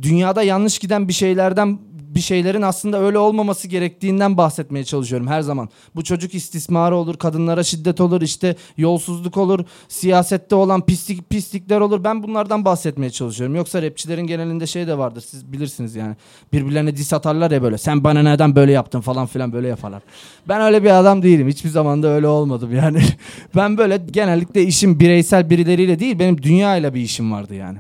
dünyada 0.03 0.43
yanlış 0.43 0.79
giden 0.79 1.09
bir 1.09 1.13
şeylerden 1.13 1.79
bir 2.15 2.21
şeylerin 2.21 2.63
aslında 2.63 3.01
öyle 3.01 3.19
olmaması 3.19 3.69
gerektiğinden 3.69 4.37
bahsetmeye 4.37 4.85
çalışıyorum 4.85 5.27
her 5.27 5.41
zaman. 5.41 5.69
Bu 5.95 6.05
çocuk 6.05 6.35
istismarı 6.35 6.97
olur, 6.97 7.17
kadınlara 7.17 7.63
şiddet 7.63 8.01
olur, 8.01 8.23
işte 8.23 8.57
yolsuzluk 8.77 9.37
olur, 9.37 9.65
siyasette 9.89 10.55
olan 10.55 10.87
pislik 10.87 11.31
pislikler 11.31 11.81
olur. 11.81 12.05
Ben 12.05 12.23
bunlardan 12.23 12.65
bahsetmeye 12.65 13.11
çalışıyorum. 13.11 13.57
Yoksa 13.57 13.83
rapçilerin 13.83 14.27
genelinde 14.27 14.67
şey 14.67 14.87
de 14.87 14.99
vardır. 14.99 15.25
Siz 15.29 15.53
bilirsiniz 15.53 15.95
yani. 15.95 16.17
Birbirlerine 16.53 16.97
dis 16.97 17.13
atarlar 17.13 17.51
ya 17.51 17.63
böyle. 17.63 17.79
Sen 17.79 18.05
bana 18.05 18.23
neden 18.23 18.57
böyle 18.57 18.73
yaptın 18.73 19.01
falan 19.01 19.27
filan 19.27 19.53
böyle 19.53 19.69
yaparlar. 19.69 20.03
Ben 20.49 20.61
öyle 20.61 20.83
bir 20.83 21.01
adam 21.01 21.23
değilim. 21.23 21.49
Hiçbir 21.49 21.71
zaman 21.71 22.03
da 22.03 22.09
öyle 22.09 22.27
olmadım 22.27 22.77
yani. 22.77 23.03
ben 23.57 23.79
böyle 23.79 23.97
genellikle 24.11 24.63
işim 24.63 25.01
bireysel 25.01 25.51
birileriyle 25.51 25.99
değil, 25.99 26.19
benim 26.19 26.43
dünyayla 26.43 26.95
bir 26.95 27.01
işim 27.01 27.33
vardı 27.33 27.55
yani 27.55 27.79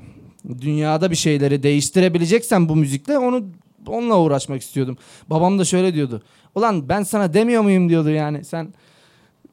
dünyada 0.60 1.10
bir 1.10 1.16
şeyleri 1.16 1.62
değiştirebileceksen 1.62 2.68
bu 2.68 2.76
müzikle 2.76 3.18
onu 3.18 3.44
onunla 3.86 4.18
uğraşmak 4.18 4.62
istiyordum. 4.62 4.96
Babam 5.30 5.58
da 5.58 5.64
şöyle 5.64 5.94
diyordu. 5.94 6.22
Ulan 6.54 6.88
ben 6.88 7.02
sana 7.02 7.34
demiyor 7.34 7.62
muyum 7.62 7.88
diyordu 7.88 8.10
yani. 8.10 8.44
Sen 8.44 8.74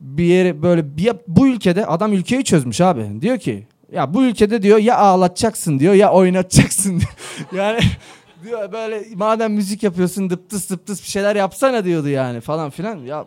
bir 0.02 0.24
yere 0.24 0.62
böyle 0.62 0.98
bir, 0.98 1.12
bu 1.28 1.48
ülkede 1.48 1.86
adam 1.86 2.14
ülkeyi 2.14 2.44
çözmüş 2.44 2.82
abi. 2.82 3.22
Diyor 3.22 3.38
ki 3.38 3.68
ya 3.92 4.14
bu 4.14 4.24
ülkede 4.24 4.62
diyor 4.62 4.78
ya 4.78 4.98
ağlatacaksın 4.98 5.80
diyor 5.80 5.94
ya 5.94 6.12
oynatacaksın 6.12 7.02
yani 7.56 7.80
diyor 8.44 8.72
böyle 8.72 9.04
madem 9.16 9.54
müzik 9.54 9.84
yapıyorsun 9.84 10.30
dıptıs 10.30 10.70
dıptıs 10.70 11.04
bir 11.04 11.08
şeyler 11.08 11.36
yapsana 11.36 11.86
diyordu 11.86 12.10
yani 12.10 12.42
falan 12.42 12.70
filan. 12.70 12.98
Ya 12.98 13.26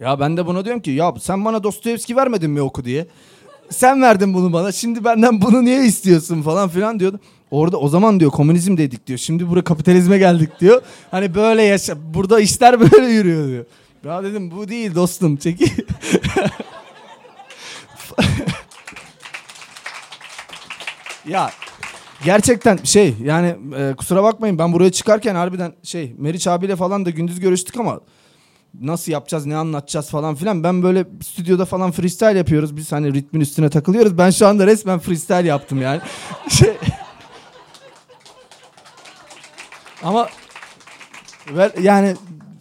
Ya 0.00 0.20
ben 0.20 0.36
de 0.36 0.46
buna 0.46 0.64
diyorum 0.64 0.82
ki 0.82 0.90
ya 0.90 1.14
sen 1.20 1.44
bana 1.44 1.62
Dostoyevski 1.62 2.16
vermedin 2.16 2.50
mi 2.50 2.62
oku 2.62 2.84
diye. 2.84 3.06
Sen 3.72 4.02
verdin 4.02 4.34
bunu 4.34 4.52
bana. 4.52 4.72
Şimdi 4.72 5.04
benden 5.04 5.42
bunu 5.42 5.64
niye 5.64 5.84
istiyorsun 5.84 6.42
falan 6.42 6.68
filan 6.68 7.00
diyordu. 7.00 7.20
Orada 7.50 7.76
o 7.76 7.88
zaman 7.88 8.20
diyor 8.20 8.30
komünizm 8.30 8.76
dedik 8.76 9.06
diyor. 9.06 9.18
Şimdi 9.18 9.48
buraya 9.48 9.64
kapitalizme 9.64 10.18
geldik 10.18 10.60
diyor. 10.60 10.82
Hani 11.10 11.34
böyle 11.34 11.62
yaşa 11.62 12.14
burada 12.14 12.40
işler 12.40 12.80
böyle 12.92 13.06
yürüyor 13.06 13.48
diyor. 13.48 13.64
Ya 14.04 14.22
dedim 14.22 14.50
bu 14.50 14.68
değil 14.68 14.94
dostum 14.94 15.36
çeki. 15.36 15.66
ya 21.28 21.50
gerçekten 22.24 22.76
şey 22.84 23.14
yani 23.24 23.56
e, 23.76 23.94
kusura 23.94 24.22
bakmayın 24.22 24.58
ben 24.58 24.72
buraya 24.72 24.92
çıkarken 24.92 25.34
harbiden 25.34 25.72
şey 25.82 26.14
Meriç 26.18 26.46
abiyle 26.46 26.76
falan 26.76 27.04
da 27.04 27.10
gündüz 27.10 27.40
görüştük 27.40 27.76
ama 27.76 28.00
nasıl 28.80 29.12
yapacağız 29.12 29.46
ne 29.46 29.56
anlatacağız 29.56 30.10
falan 30.10 30.34
filan. 30.34 30.64
Ben 30.64 30.82
böyle 30.82 31.06
stüdyoda 31.24 31.64
falan 31.64 31.90
freestyle 31.90 32.38
yapıyoruz. 32.38 32.76
Biz 32.76 32.92
hani 32.92 33.14
ritmin 33.14 33.40
üstüne 33.40 33.70
takılıyoruz. 33.70 34.18
Ben 34.18 34.30
şu 34.30 34.46
anda 34.46 34.66
resmen 34.66 34.98
freestyle 34.98 35.48
yaptım 35.48 35.82
yani. 35.82 36.00
şey... 36.48 36.72
Ama 40.02 40.28
yani 41.82 42.16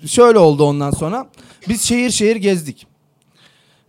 şöyle 0.06 0.40
oldu 0.40 0.64
ondan 0.64 0.92
sonra. 0.92 1.28
Biz 1.70 1.82
şehir 1.82 2.10
şehir 2.10 2.36
gezdik. 2.36 2.88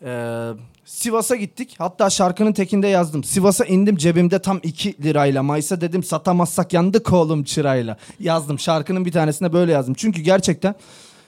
Ee, 0.05 0.51
Sivas'a 0.85 1.37
gittik. 1.37 1.75
Hatta 1.79 2.11
şarkının 2.11 2.53
tekinde 2.53 2.89
yazdım. 2.89 3.25
Sivas'a 3.25 3.65
indim 3.65 3.97
cebimde 3.97 4.39
tam 4.39 4.61
2 4.63 5.03
lirayla. 5.03 5.43
Maysa 5.43 5.81
dedim 5.81 6.03
satamazsak 6.03 6.73
yandık 6.73 7.13
oğlum 7.13 7.45
çırayla. 7.45 7.97
Yazdım. 8.21 8.59
Şarkının 8.59 9.05
bir 9.05 9.13
tanesine 9.13 9.53
böyle 9.53 9.73
yazdım. 9.73 9.95
Çünkü 9.95 10.21
gerçekten 10.21 10.75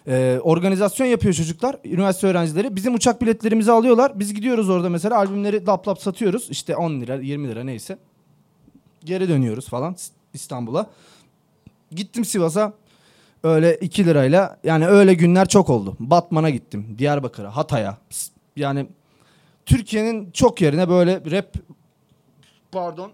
ee, 0.06 0.40
organizasyon 0.42 1.06
yapıyor 1.06 1.34
çocuklar, 1.34 1.76
üniversite 1.84 2.26
öğrencileri. 2.26 2.76
Bizim 2.76 2.94
uçak 2.94 3.23
biletlerimizi 3.23 3.73
alıyorlar. 3.73 4.18
Biz 4.18 4.34
gidiyoruz 4.34 4.70
orada 4.70 4.88
mesela 4.88 5.16
albümleri 5.16 5.66
lap 5.66 5.88
lap 5.88 6.00
satıyoruz. 6.00 6.50
İşte 6.50 6.76
10 6.76 7.00
lira, 7.00 7.14
20 7.14 7.49
lira 7.49 7.64
neyse. 7.64 7.99
Geri 9.04 9.28
dönüyoruz 9.28 9.68
falan 9.68 9.96
İstanbul'a. 10.34 10.87
Gittim 11.90 12.25
Sivas'a. 12.25 12.73
Öyle 13.42 13.76
2 13.76 14.06
lirayla 14.06 14.58
yani 14.64 14.87
öyle 14.87 15.14
günler 15.14 15.49
çok 15.49 15.70
oldu. 15.70 15.96
Batman'a 16.00 16.50
gittim, 16.50 16.94
Diyarbakır'a, 16.99 17.56
Hatay'a. 17.56 17.99
Yani 18.56 18.87
Türkiye'nin 19.66 20.30
çok 20.30 20.61
yerine 20.61 20.88
böyle 20.88 21.30
rap 21.30 21.54
pardon 22.73 23.12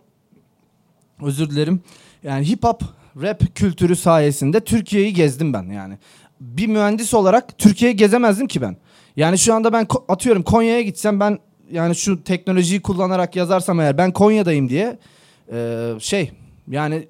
özür 1.22 1.50
dilerim. 1.50 1.82
Yani 2.22 2.48
hip 2.48 2.64
hop 2.64 2.82
rap 3.22 3.54
kültürü 3.54 3.96
sayesinde 3.96 4.60
Türkiye'yi 4.60 5.14
gezdim 5.14 5.52
ben 5.52 5.62
yani 5.62 5.98
bir 6.40 6.66
mühendis 6.66 7.14
olarak 7.14 7.58
Türkiye'yi 7.58 7.96
gezemezdim 7.96 8.46
ki 8.46 8.62
ben. 8.62 8.76
Yani 9.16 9.38
şu 9.38 9.54
anda 9.54 9.72
ben 9.72 9.86
atıyorum 10.08 10.42
Konya'ya 10.42 10.82
gitsem 10.82 11.20
ben 11.20 11.38
yani 11.70 11.96
şu 11.96 12.24
teknolojiyi 12.24 12.82
kullanarak 12.82 13.36
yazarsam 13.36 13.80
eğer 13.80 13.98
ben 13.98 14.12
Konya'dayım 14.12 14.68
diye 14.68 14.98
e, 15.52 15.88
şey 15.98 16.32
yani 16.68 17.08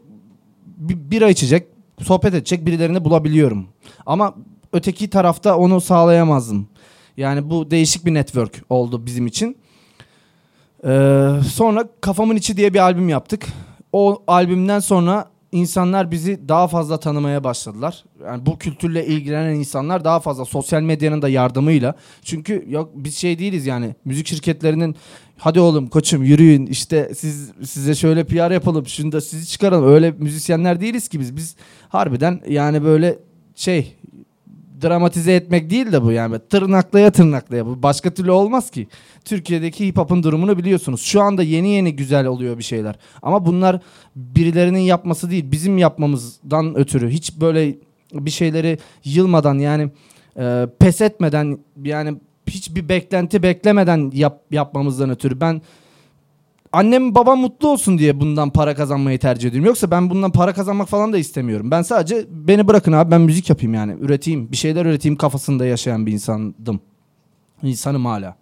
bir 0.66 1.10
bira 1.10 1.28
içecek, 1.28 1.66
sohbet 2.02 2.34
edecek 2.34 2.66
birilerini 2.66 3.04
bulabiliyorum. 3.04 3.68
Ama 4.06 4.34
öteki 4.72 5.10
tarafta 5.10 5.56
onu 5.56 5.80
sağlayamazdım. 5.80 6.68
Yani 7.16 7.50
bu 7.50 7.70
değişik 7.70 8.06
bir 8.06 8.14
network 8.14 8.62
oldu 8.70 9.06
bizim 9.06 9.26
için. 9.26 9.56
Ee, 10.84 11.30
sonra 11.52 11.88
Kafamın 12.00 12.37
İçi 12.37 12.56
diye 12.56 12.75
bir 12.75 12.78
albüm 12.78 13.08
yaptık. 13.08 13.46
O 13.92 14.22
albümden 14.26 14.78
sonra 14.78 15.30
insanlar 15.52 16.11
bizi 16.11 16.49
daha 16.49 16.69
fazla 16.69 17.00
tanımaya 17.00 17.45
başladılar. 17.45 18.04
Yani 18.25 18.47
bu 18.47 18.59
kültürle 18.59 19.07
ilgilenen 19.07 19.54
insanlar 19.54 20.04
daha 20.04 20.21
fazla 20.21 20.45
sosyal 20.45 20.83
medyanın 20.83 21.23
da 21.23 21.28
yardımıyla. 21.28 21.95
Çünkü 22.23 22.64
yok 22.69 22.90
biz 22.95 23.16
şey 23.16 23.38
değiliz 23.38 23.66
yani 23.66 23.95
müzik 24.04 24.26
şirketlerinin 24.26 24.97
hadi 25.38 25.61
oğlum 25.61 25.87
koçum 25.87 26.23
yürüyün 26.23 26.66
işte 26.66 27.12
siz 27.14 27.52
size 27.64 27.95
şöyle 27.95 28.25
PR 28.25 28.50
yapalım 28.50 28.87
şunu 28.87 29.12
da 29.12 29.21
sizi 29.21 29.49
çıkaralım. 29.49 29.88
Öyle 29.88 30.11
müzisyenler 30.11 30.80
değiliz 30.80 31.09
ki 31.09 31.21
biz. 31.21 31.37
Biz 31.37 31.57
harbiden 31.88 32.40
yani 32.49 32.85
böyle 32.85 33.19
şey 33.54 33.97
dramatize 34.82 35.32
etmek 35.32 35.70
değil 35.70 35.92
de 35.92 36.02
bu 36.02 36.12
yani 36.12 36.38
tırnaklaya 36.50 37.10
tırnaklaya 37.10 37.66
bu 37.66 37.82
başka 37.82 38.10
türlü 38.10 38.30
olmaz 38.30 38.70
ki. 38.70 38.88
Türkiye'deki 39.25 39.87
hip 39.87 39.96
hop'un 39.96 40.22
durumunu 40.22 40.58
biliyorsunuz. 40.58 41.02
Şu 41.02 41.20
anda 41.20 41.42
yeni 41.42 41.68
yeni 41.68 41.96
güzel 41.96 42.26
oluyor 42.26 42.58
bir 42.58 42.62
şeyler. 42.62 42.94
Ama 43.22 43.46
bunlar 43.46 43.80
birilerinin 44.16 44.78
yapması 44.78 45.30
değil 45.30 45.50
bizim 45.50 45.78
yapmamızdan 45.78 46.75
ötürü 46.78 47.10
hiç 47.10 47.40
böyle 47.40 47.75
bir 48.12 48.30
şeyleri 48.30 48.78
yılmadan 49.04 49.58
yani 49.58 49.90
e, 50.38 50.66
pes 50.78 51.00
etmeden 51.00 51.58
yani 51.82 52.16
hiçbir 52.46 52.88
beklenti 52.88 53.42
beklemeden 53.42 54.10
yap, 54.14 54.40
yapmamızdan 54.50 55.10
ötürü 55.10 55.40
ben 55.40 55.62
annem 56.72 57.14
babam 57.14 57.38
mutlu 57.38 57.68
olsun 57.68 57.98
diye 57.98 58.20
bundan 58.20 58.50
para 58.50 58.74
kazanmayı 58.74 59.18
tercih 59.18 59.48
ediyorum. 59.48 59.66
Yoksa 59.66 59.90
ben 59.90 60.10
bundan 60.10 60.32
para 60.32 60.52
kazanmak 60.52 60.88
falan 60.88 61.12
da 61.12 61.18
istemiyorum. 61.18 61.70
Ben 61.70 61.82
sadece 61.82 62.26
beni 62.30 62.68
bırakın 62.68 62.92
abi 62.92 63.10
ben 63.10 63.20
müzik 63.20 63.50
yapayım 63.50 63.74
yani. 63.74 63.96
Üreteyim 64.00 64.52
bir 64.52 64.56
şeyler 64.56 64.86
üreteyim 64.86 65.16
kafasında 65.16 65.66
yaşayan 65.66 66.06
bir 66.06 66.12
insandım. 66.12 66.80
İnsanım 67.62 68.06
hala. 68.06 68.36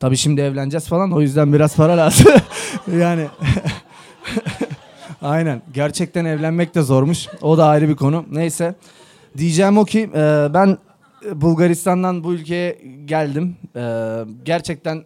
Tabii 0.00 0.16
şimdi 0.16 0.40
evleneceğiz 0.40 0.86
falan 0.86 1.12
o 1.12 1.20
yüzden 1.20 1.52
biraz 1.52 1.76
para 1.76 1.96
lazım. 1.96 2.26
yani 2.98 3.26
Aynen. 5.22 5.62
Gerçekten 5.74 6.24
evlenmek 6.24 6.74
de 6.74 6.82
zormuş. 6.82 7.28
O 7.42 7.58
da 7.58 7.66
ayrı 7.66 7.88
bir 7.88 7.96
konu. 7.96 8.24
Neyse. 8.30 8.74
Diyeceğim 9.38 9.78
o 9.78 9.84
ki 9.84 10.10
e, 10.14 10.48
ben 10.54 10.78
Bulgaristan'dan 11.34 12.24
bu 12.24 12.34
ülkeye 12.34 12.78
geldim. 13.04 13.56
E, 13.76 13.82
gerçekten 14.44 15.04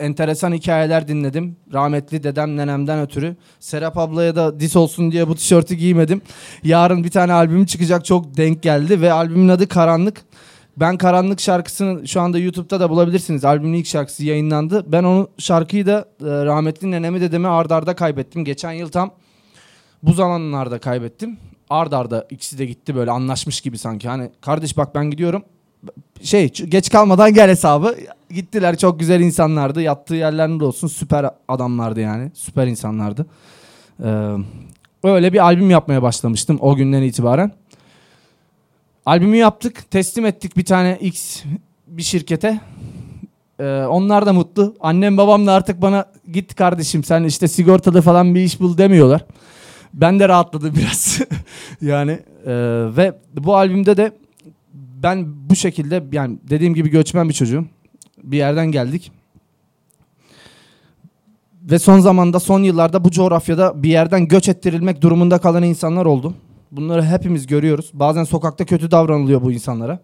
enteresan 0.00 0.52
hikayeler 0.52 1.08
dinledim. 1.08 1.56
Rahmetli 1.72 2.22
dedem 2.22 2.56
nenemden 2.56 3.00
ötürü. 3.00 3.36
Serap 3.60 3.98
ablaya 3.98 4.36
da 4.36 4.60
dis 4.60 4.76
olsun 4.76 5.12
diye 5.12 5.28
bu 5.28 5.34
tişörtü 5.34 5.74
giymedim. 5.74 6.22
Yarın 6.62 7.04
bir 7.04 7.10
tane 7.10 7.32
albüm 7.32 7.64
çıkacak 7.64 8.04
çok 8.04 8.36
denk 8.36 8.62
geldi 8.62 9.00
ve 9.00 9.12
albümün 9.12 9.48
adı 9.48 9.68
Karanlık. 9.68 10.22
Ben 10.76 10.98
Karanlık 10.98 11.40
şarkısını 11.40 12.08
şu 12.08 12.20
anda 12.20 12.38
YouTube'da 12.38 12.80
da 12.80 12.90
bulabilirsiniz. 12.90 13.44
Albümün 13.44 13.78
ilk 13.78 13.86
şarkısı 13.86 14.24
yayınlandı. 14.24 14.92
Ben 14.92 15.04
onu 15.04 15.28
şarkıyı 15.38 15.86
da 15.86 16.04
e, 16.20 16.24
rahmetli 16.24 16.90
nenemi 16.90 17.20
dedemi 17.20 17.48
ardarda 17.48 17.74
arda 17.74 17.96
kaybettim. 17.96 18.44
Geçen 18.44 18.72
yıl 18.72 18.88
tam 18.88 19.10
bu 20.02 20.12
zamanlarda 20.12 20.78
kaybettim. 20.78 21.38
Ard 21.70 21.92
arda 21.92 22.26
ikisi 22.30 22.58
de 22.58 22.66
gitti 22.66 22.94
böyle 22.94 23.10
anlaşmış 23.10 23.60
gibi 23.60 23.78
sanki. 23.78 24.08
Hani 24.08 24.30
kardeş 24.40 24.76
bak 24.76 24.94
ben 24.94 25.10
gidiyorum. 25.10 25.42
Şey 26.22 26.48
geç 26.48 26.90
kalmadan 26.90 27.34
gel 27.34 27.48
hesabı. 27.50 27.96
Gittiler 28.30 28.76
çok 28.78 29.00
güzel 29.00 29.20
insanlardı. 29.20 29.82
Yattığı 29.82 30.14
yerlerinde 30.14 30.64
olsun 30.64 30.88
süper 30.88 31.30
adamlardı 31.48 32.00
yani. 32.00 32.30
Süper 32.34 32.66
insanlardı. 32.66 33.26
Ee, 34.04 34.36
öyle 35.04 35.32
bir 35.32 35.38
albüm 35.44 35.70
yapmaya 35.70 36.02
başlamıştım 36.02 36.58
o 36.60 36.74
günden 36.76 37.02
itibaren. 37.02 37.52
Albümü 39.06 39.36
yaptık, 39.36 39.90
teslim 39.90 40.26
ettik 40.26 40.56
bir 40.56 40.64
tane 40.64 40.98
X 41.00 41.42
bir 41.86 42.02
şirkete. 42.02 42.60
Ee, 43.60 43.64
onlar 43.88 44.26
da 44.26 44.32
mutlu. 44.32 44.76
Annem 44.80 45.16
babam 45.16 45.46
da 45.46 45.52
artık 45.52 45.82
bana 45.82 46.04
git 46.32 46.54
kardeşim 46.54 47.04
sen 47.04 47.24
işte 47.24 47.48
sigortalı 47.48 48.02
falan 48.02 48.34
bir 48.34 48.40
iş 48.40 48.60
bul 48.60 48.78
demiyorlar. 48.78 49.24
Ben 49.94 50.20
de 50.20 50.28
rahatladım 50.28 50.74
biraz. 50.76 51.20
yani 51.82 52.12
e, 52.46 52.52
ve 52.96 53.12
bu 53.40 53.56
albümde 53.56 53.96
de 53.96 54.12
ben 55.02 55.48
bu 55.50 55.56
şekilde 55.56 56.04
yani 56.12 56.38
dediğim 56.50 56.74
gibi 56.74 56.88
göçmen 56.88 57.28
bir 57.28 57.34
çocuğum. 57.34 57.64
Bir 58.22 58.36
yerden 58.36 58.66
geldik. 58.66 59.12
Ve 61.62 61.78
son 61.78 62.00
zamanda 62.00 62.40
son 62.40 62.62
yıllarda 62.62 63.04
bu 63.04 63.10
coğrafyada 63.10 63.82
bir 63.82 63.88
yerden 63.88 64.28
göç 64.28 64.48
ettirilmek 64.48 65.02
durumunda 65.02 65.38
kalan 65.38 65.62
insanlar 65.62 66.06
oldu. 66.06 66.34
Bunları 66.70 67.04
hepimiz 67.04 67.46
görüyoruz. 67.46 67.90
Bazen 67.94 68.24
sokakta 68.24 68.64
kötü 68.64 68.90
davranılıyor 68.90 69.42
bu 69.42 69.52
insanlara. 69.52 69.98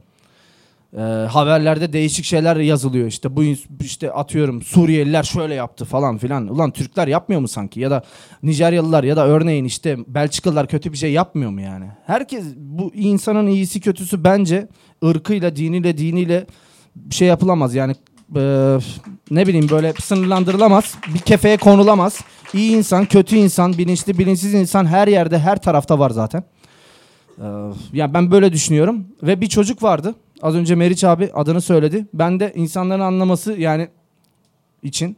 Ee, 0.97 1.01
haberlerde 1.31 1.93
değişik 1.93 2.25
şeyler 2.25 2.57
yazılıyor 2.57 3.07
işte 3.07 3.37
bu 3.37 3.45
işte 3.81 4.13
atıyorum 4.13 4.63
Suriyeliler 4.63 5.23
şöyle 5.23 5.55
yaptı 5.55 5.85
falan 5.85 6.19
filan. 6.19 6.49
Ulan 6.49 6.71
Türkler 6.71 7.09
yapmıyor 7.09 7.41
mu 7.41 7.49
sanki 7.49 7.81
ya 7.81 7.91
da 7.91 8.03
Nijeryalılar 8.43 9.05
ya 9.05 9.17
da 9.17 9.27
örneğin 9.27 9.65
işte 9.65 9.99
Belçikalılar 10.07 10.67
kötü 10.67 10.93
bir 10.93 10.97
şey 10.97 11.13
yapmıyor 11.13 11.51
mu 11.51 11.61
yani? 11.61 11.87
Herkes 12.07 12.45
bu 12.57 12.95
insanın 12.95 13.47
iyisi 13.47 13.81
kötüsü 13.81 14.25
bence 14.25 14.69
ırkıyla 15.05 15.57
diniyle 15.57 15.99
diniyle 15.99 16.47
şey 17.11 17.29
yapılamaz 17.29 17.75
yani 17.75 17.95
e, 18.37 18.77
ne 19.31 19.47
bileyim 19.47 19.69
böyle 19.71 19.93
sınırlandırılamaz 19.93 20.95
bir 21.15 21.19
kefeye 21.19 21.57
konulamaz. 21.57 22.21
İyi 22.55 22.77
insan 22.77 23.05
kötü 23.07 23.37
insan 23.37 23.79
bilinçli 23.79 24.19
bilinçsiz 24.19 24.55
insan 24.55 24.87
her 24.87 25.09
yerde 25.09 25.39
her 25.39 25.63
tarafta 25.63 25.99
var 25.99 26.11
zaten. 26.11 26.45
Ee, 27.39 27.45
yani 27.93 28.15
ben 28.15 28.31
böyle 28.31 28.53
düşünüyorum. 28.53 29.07
Ve 29.23 29.41
bir 29.41 29.47
çocuk 29.47 29.83
vardı. 29.83 30.15
Az 30.43 30.55
önce 30.55 30.75
Meriç 30.75 31.05
abi 31.05 31.31
adını 31.35 31.61
söyledi. 31.61 32.07
Ben 32.15 32.41
de 32.41 32.53
insanların 32.55 33.01
anlaması 33.01 33.53
yani 33.53 33.89
için 34.83 35.17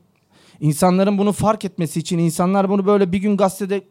insanların 0.61 1.19
bunu 1.19 1.33
fark 1.33 1.65
etmesi 1.65 2.01
için 2.01 2.19
insanlar 2.19 2.69
bunu 2.69 2.87
böyle 2.87 3.13
bir 3.13 3.19
gün 3.19 3.37
gazetede 3.37 3.83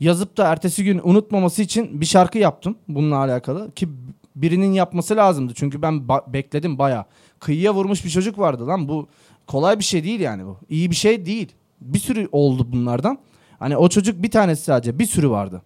yazıp 0.00 0.36
da 0.36 0.48
ertesi 0.48 0.84
gün 0.84 1.00
unutmaması 1.04 1.62
için 1.62 2.00
bir 2.00 2.06
şarkı 2.06 2.38
yaptım 2.38 2.76
bununla 2.88 3.16
alakalı 3.16 3.72
ki 3.72 3.88
birinin 4.36 4.72
yapması 4.72 5.16
lazımdı. 5.16 5.52
Çünkü 5.56 5.82
ben 5.82 5.94
ba- 5.94 6.32
bekledim 6.32 6.78
baya. 6.78 7.06
Kıyıya 7.40 7.74
vurmuş 7.74 8.04
bir 8.04 8.10
çocuk 8.10 8.38
vardı 8.38 8.66
lan 8.66 8.88
bu 8.88 9.08
kolay 9.46 9.78
bir 9.78 9.84
şey 9.84 10.04
değil 10.04 10.20
yani 10.20 10.44
bu. 10.46 10.58
İyi 10.68 10.90
bir 10.90 10.96
şey 10.96 11.26
değil. 11.26 11.52
Bir 11.80 11.98
sürü 11.98 12.28
oldu 12.32 12.72
bunlardan. 12.72 13.18
Hani 13.58 13.76
o 13.76 13.88
çocuk 13.88 14.22
bir 14.22 14.30
tanesi 14.30 14.62
sadece 14.64 14.98
bir 14.98 15.06
sürü 15.06 15.30
vardı. 15.30 15.62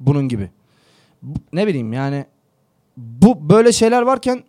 Bunun 0.00 0.28
gibi 0.28 0.50
ne 1.52 1.66
bileyim 1.66 1.92
yani 1.92 2.26
bu 2.96 3.48
böyle 3.48 3.72
şeyler 3.72 4.02
varken 4.02 4.44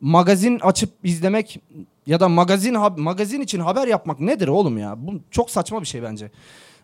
magazin 0.00 0.58
açıp 0.58 0.90
izlemek 1.02 1.60
ya 2.06 2.20
da 2.20 2.28
magazin 2.28 2.76
magazin 2.96 3.40
için 3.40 3.60
haber 3.60 3.86
yapmak 3.86 4.20
nedir 4.20 4.48
oğlum 4.48 4.78
ya? 4.78 4.94
Bu 4.98 5.12
çok 5.30 5.50
saçma 5.50 5.80
bir 5.80 5.86
şey 5.86 6.02
bence. 6.02 6.30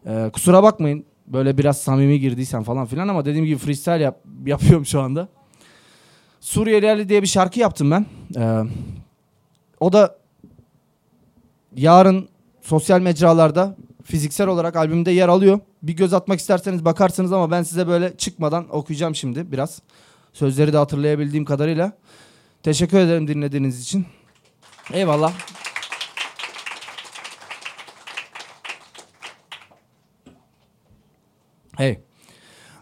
Ee, 0.07 0.31
kusura 0.33 0.63
bakmayın 0.63 1.05
böyle 1.27 1.59
biraz 1.59 1.79
samimi 1.79 2.21
girdiysen 2.21 2.63
falan 2.63 2.87
filan 2.87 3.09
ama 3.09 3.25
dediğim 3.25 3.47
gibi 3.47 3.59
freestyle 3.59 4.03
yap, 4.03 4.21
yapıyorum 4.47 4.87
şu 4.87 5.01
anda. 5.01 5.29
Suriyeli 6.41 7.09
diye 7.09 7.23
bir 7.23 7.27
şarkı 7.27 7.61
yaptım 7.61 7.91
ben. 7.91 8.07
Ee, 8.37 8.63
o 9.81 9.93
da 9.93 10.19
yarın 11.77 12.29
sosyal 12.63 13.01
mecralarda 13.01 13.77
fiziksel 14.05 14.49
olarak 14.49 14.77
albümde 14.77 15.11
yer 15.11 15.29
alıyor. 15.29 15.61
Bir 15.83 15.93
göz 15.93 16.15
atmak 16.15 16.41
isterseniz 16.41 16.85
bakarsınız 16.85 17.33
ama 17.33 17.51
ben 17.51 17.63
size 17.63 17.87
böyle 17.87 18.17
çıkmadan 18.17 18.77
okuyacağım 18.77 19.15
şimdi 19.15 19.53
biraz. 19.53 19.83
Sözleri 20.37 20.73
de 20.73 20.77
hatırlayabildiğim 20.77 21.45
kadarıyla. 21.45 21.93
Teşekkür 22.63 22.99
ederim 22.99 23.29
dinlediğiniz 23.29 23.81
için. 23.81 24.07
Eyvallah. 24.93 25.33
Hey. 31.77 32.01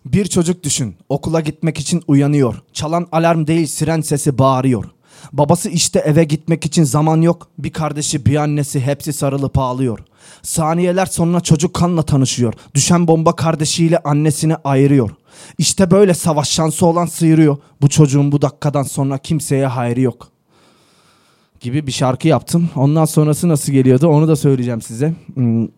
Bir 0.05 0.25
çocuk 0.25 0.65
düşün. 0.65 0.97
Okula 1.09 1.41
gitmek 1.41 1.79
için 1.79 2.03
uyanıyor. 2.07 2.63
Çalan 2.73 3.09
alarm 3.13 3.47
değil 3.47 3.67
siren 3.67 4.01
sesi 4.01 4.39
bağırıyor. 4.39 4.85
Babası 5.33 5.69
işte 5.69 5.99
eve 5.99 6.25
gitmek 6.25 6.67
için 6.67 6.85
zaman 6.85 7.21
yok. 7.21 7.49
Bir 7.59 7.71
kardeşi 7.71 8.27
bir 8.27 8.37
annesi 8.37 8.81
hepsi 8.81 9.13
sarılıp 9.13 9.59
ağlıyor. 9.59 9.99
Saniyeler 10.43 11.07
sonra 11.07 11.41
çocuk 11.41 11.75
kanla 11.75 12.03
tanışıyor. 12.03 12.55
Düşen 12.75 13.09
bomba 13.09 13.37
kardeşiyle 13.37 13.99
annesini 13.99 14.57
ayırıyor. 14.57 15.11
İşte 15.59 15.91
böyle 15.91 16.15
savaş 16.15 16.51
şansı 16.51 16.87
olan 16.87 17.07
sıyırıyor. 17.07 17.57
Bu 17.83 17.89
çocuğun 17.89 18.33
bu 18.33 18.43
dakikadan 18.43 18.83
sonra 18.83 19.19
kimseye 19.19 19.67
hayrı 19.67 20.01
yok. 20.01 20.29
Gibi 21.61 21.87
bir 21.87 21.93
şarkı 21.93 22.29
yaptım. 22.29 22.71
Ondan 22.77 23.05
sonrası 23.05 23.49
nasıl 23.49 23.73
geliyordu 23.73 24.09
onu 24.09 24.29
da 24.29 24.37
söyleyeceğim 24.37 24.83
size. 24.83 25.15
Hmm. 25.35 25.69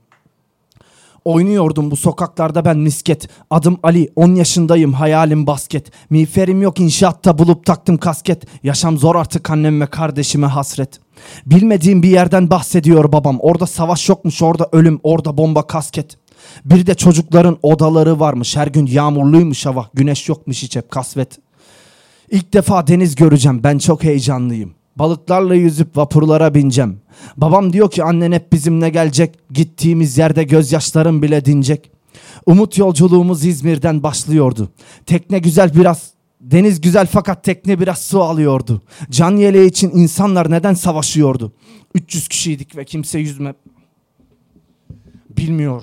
Oynuyordum 1.26 1.90
bu 1.90 1.96
sokaklarda 1.96 2.64
ben 2.64 2.78
misket. 2.78 3.28
Adım 3.50 3.78
Ali 3.82 4.08
10 4.16 4.34
yaşındayım 4.34 4.92
hayalim 4.92 5.46
basket. 5.46 5.90
Miğferim 6.10 6.62
yok 6.62 6.80
inşaatta 6.80 7.38
bulup 7.38 7.66
taktım 7.66 7.98
kasket. 7.98 8.44
Yaşam 8.62 8.98
zor 8.98 9.16
artık 9.16 9.50
annem 9.50 9.80
ve 9.80 9.86
kardeşime 9.86 10.46
hasret. 10.46 11.00
Bilmediğim 11.46 12.02
bir 12.02 12.08
yerden 12.08 12.50
bahsediyor 12.50 13.12
babam. 13.12 13.38
Orada 13.40 13.66
savaş 13.66 14.08
yokmuş 14.08 14.42
orada 14.42 14.68
ölüm 14.72 15.00
orada 15.02 15.36
bomba 15.36 15.66
kasket. 15.66 16.16
Bir 16.64 16.86
de 16.86 16.94
çocukların 16.94 17.58
odaları 17.62 18.20
varmış. 18.20 18.56
Her 18.56 18.66
gün 18.66 18.86
yağmurluymuş 18.86 19.66
hava. 19.66 19.90
Güneş 19.94 20.28
yokmuş 20.28 20.62
hiç 20.62 20.76
hep 20.76 20.90
kasvet. 20.90 21.38
İlk 22.30 22.52
defa 22.52 22.86
deniz 22.86 23.14
göreceğim. 23.14 23.60
Ben 23.64 23.78
çok 23.78 24.04
heyecanlıyım. 24.04 24.75
Balıklarla 24.96 25.54
yüzüp 25.54 25.96
vapurlara 25.96 26.54
bineceğim. 26.54 27.00
Babam 27.37 27.72
diyor 27.72 27.90
ki 27.90 28.04
annen 28.04 28.32
hep 28.32 28.52
bizimle 28.52 28.88
gelecek. 28.88 29.38
Gittiğimiz 29.50 30.18
yerde 30.18 30.44
gözyaşlarım 30.44 31.22
bile 31.22 31.44
dinecek. 31.44 31.90
Umut 32.46 32.78
yolculuğumuz 32.78 33.44
İzmir'den 33.44 34.02
başlıyordu. 34.02 34.68
Tekne 35.06 35.38
güzel 35.38 35.74
biraz 35.74 36.16
Deniz 36.40 36.80
güzel 36.80 37.06
fakat 37.06 37.44
tekne 37.44 37.80
biraz 37.80 37.98
su 37.98 38.22
alıyordu. 38.22 38.82
Can 39.11 39.37
yeleği 39.37 39.68
için 39.68 39.90
insanlar 39.90 40.50
neden 40.50 40.74
savaşıyordu? 40.74 41.52
300 41.94 42.28
kişiydik 42.28 42.76
ve 42.76 42.85
kimse 42.85 43.18
yüzme 43.18 43.54
bilmiyor. 45.37 45.82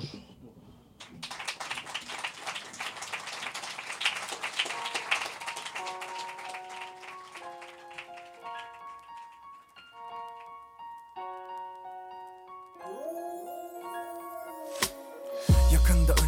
기억한다 15.84 16.23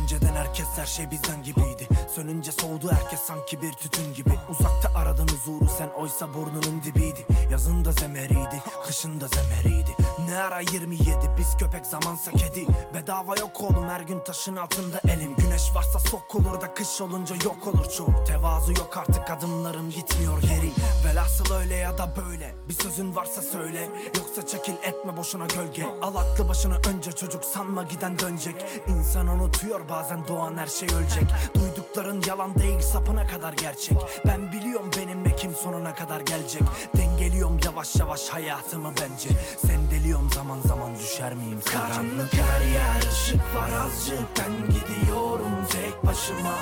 Başta 0.56 0.82
her 0.82 0.86
şey 0.86 1.10
bizden 1.10 1.42
gibiydi. 1.42 1.88
Sönünce 2.14 2.52
soğudu 2.52 2.92
herkes 2.92 3.20
sanki 3.20 3.62
bir 3.62 3.72
tütün 3.72 4.14
gibi. 4.14 4.30
Uzakta 4.48 4.98
aradın 4.98 5.28
huzuru 5.28 5.70
sen 5.78 5.88
oysa 5.88 6.34
burnunun 6.34 6.82
dibiydi. 6.84 7.26
Yazın 7.50 7.84
da 7.84 7.92
zemeriydi, 7.92 8.62
kışın 8.86 9.20
da 9.20 9.28
zemeriydi. 9.28 9.90
Ne 10.28 10.38
ara 10.38 10.60
27 10.60 11.16
biz 11.38 11.56
köpek 11.56 11.86
zamansa 11.86 12.30
kedi. 12.30 12.66
Bedava 12.94 13.36
yok 13.36 13.60
oğlum 13.60 13.88
her 13.88 14.00
gün 14.00 14.20
taşın 14.20 14.56
altında 14.56 15.00
elim. 15.08 15.36
Güneş 15.36 15.74
varsa 15.74 15.98
sokulur 15.98 16.60
da 16.60 16.74
kış 16.74 17.00
olunca 17.00 17.34
yok 17.44 17.66
olur 17.66 17.90
çoğu. 17.90 18.24
Tevazu 18.26 18.72
yok 18.72 18.96
artık 18.96 19.30
adımlarım 19.30 19.90
gitmiyor 19.90 20.42
geri. 20.42 20.70
Velhasıl 21.04 21.54
öyle 21.54 21.74
ya 21.74 21.98
da 21.98 22.14
böyle 22.16 22.54
Bir 22.68 22.74
sözün 22.74 23.16
varsa 23.16 23.42
söyle. 23.42 23.88
Yoksa 24.16 24.46
çekil 24.46 24.74
etme 24.82 25.16
boşuna 25.16 25.46
gölge. 25.46 25.86
Al 26.02 26.14
aklı 26.14 26.48
başına 26.48 26.76
önce 26.76 27.12
çocuk 27.12 27.44
sanma 27.44 27.82
giden 27.82 28.18
dönecek. 28.18 28.64
İnsan 28.88 29.26
unutuyor 29.28 29.88
bazen 29.88 30.28
doğan 30.28 30.45
her 30.54 30.66
şey 30.66 30.88
ölecek. 30.88 31.24
Duydukların 31.54 32.22
yalan 32.26 32.54
değil 32.54 32.80
sapına 32.80 33.26
kadar 33.26 33.52
gerçek. 33.52 33.98
Ben 34.26 34.52
biliyorum 34.52 34.90
benimle 34.96 35.36
kim 35.36 35.54
sonuna 35.54 35.94
kadar 35.94 36.20
gelecek. 36.20 36.62
Dengeliyorum 36.96 37.58
yavaş 37.64 37.96
yavaş 37.96 38.28
hayatımı 38.28 38.92
bence. 39.02 39.28
Sendeliyorum 39.66 40.30
zaman 40.32 40.58
zaman 40.60 40.94
düşer 40.98 41.34
miyim? 41.34 41.60
Karanlık 41.64 42.34
her 42.34 42.60
yer 42.60 43.12
ışık 43.12 43.54
var 43.54 43.70
azıcık. 43.86 44.18
Ben 44.38 44.52
gidiyorum 44.74 45.66
tek 45.70 46.06
başıma. 46.06 46.54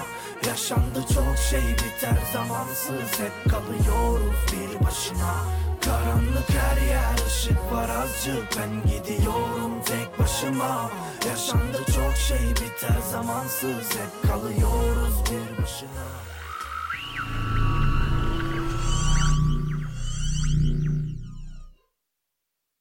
Yaşandı 0.46 1.04
çok 1.14 1.36
şey 1.50 1.62
biter 1.62 2.18
zamansız. 2.32 3.20
Hep 3.20 3.50
kalıyoruz 3.50 4.34
bir 4.52 4.86
başına 4.86 5.34
Karanlık 5.84 6.50
her 6.50 6.86
yer 6.86 7.26
ışık 7.26 7.72
var 7.72 7.88
azıcık. 7.88 8.44
Ben 8.58 8.90
gidiyorum 8.92 9.82
tek 9.86 10.18
başıma. 10.18 10.90
Yaşandı 11.28 11.78
çok 11.94 12.16
şey 12.16 12.50
biter 12.50 13.00
zamansız. 13.12 13.90
Hep 13.90 14.30
kalıyoruz 14.30 15.14
bir 15.30 15.62
başına 15.62 16.33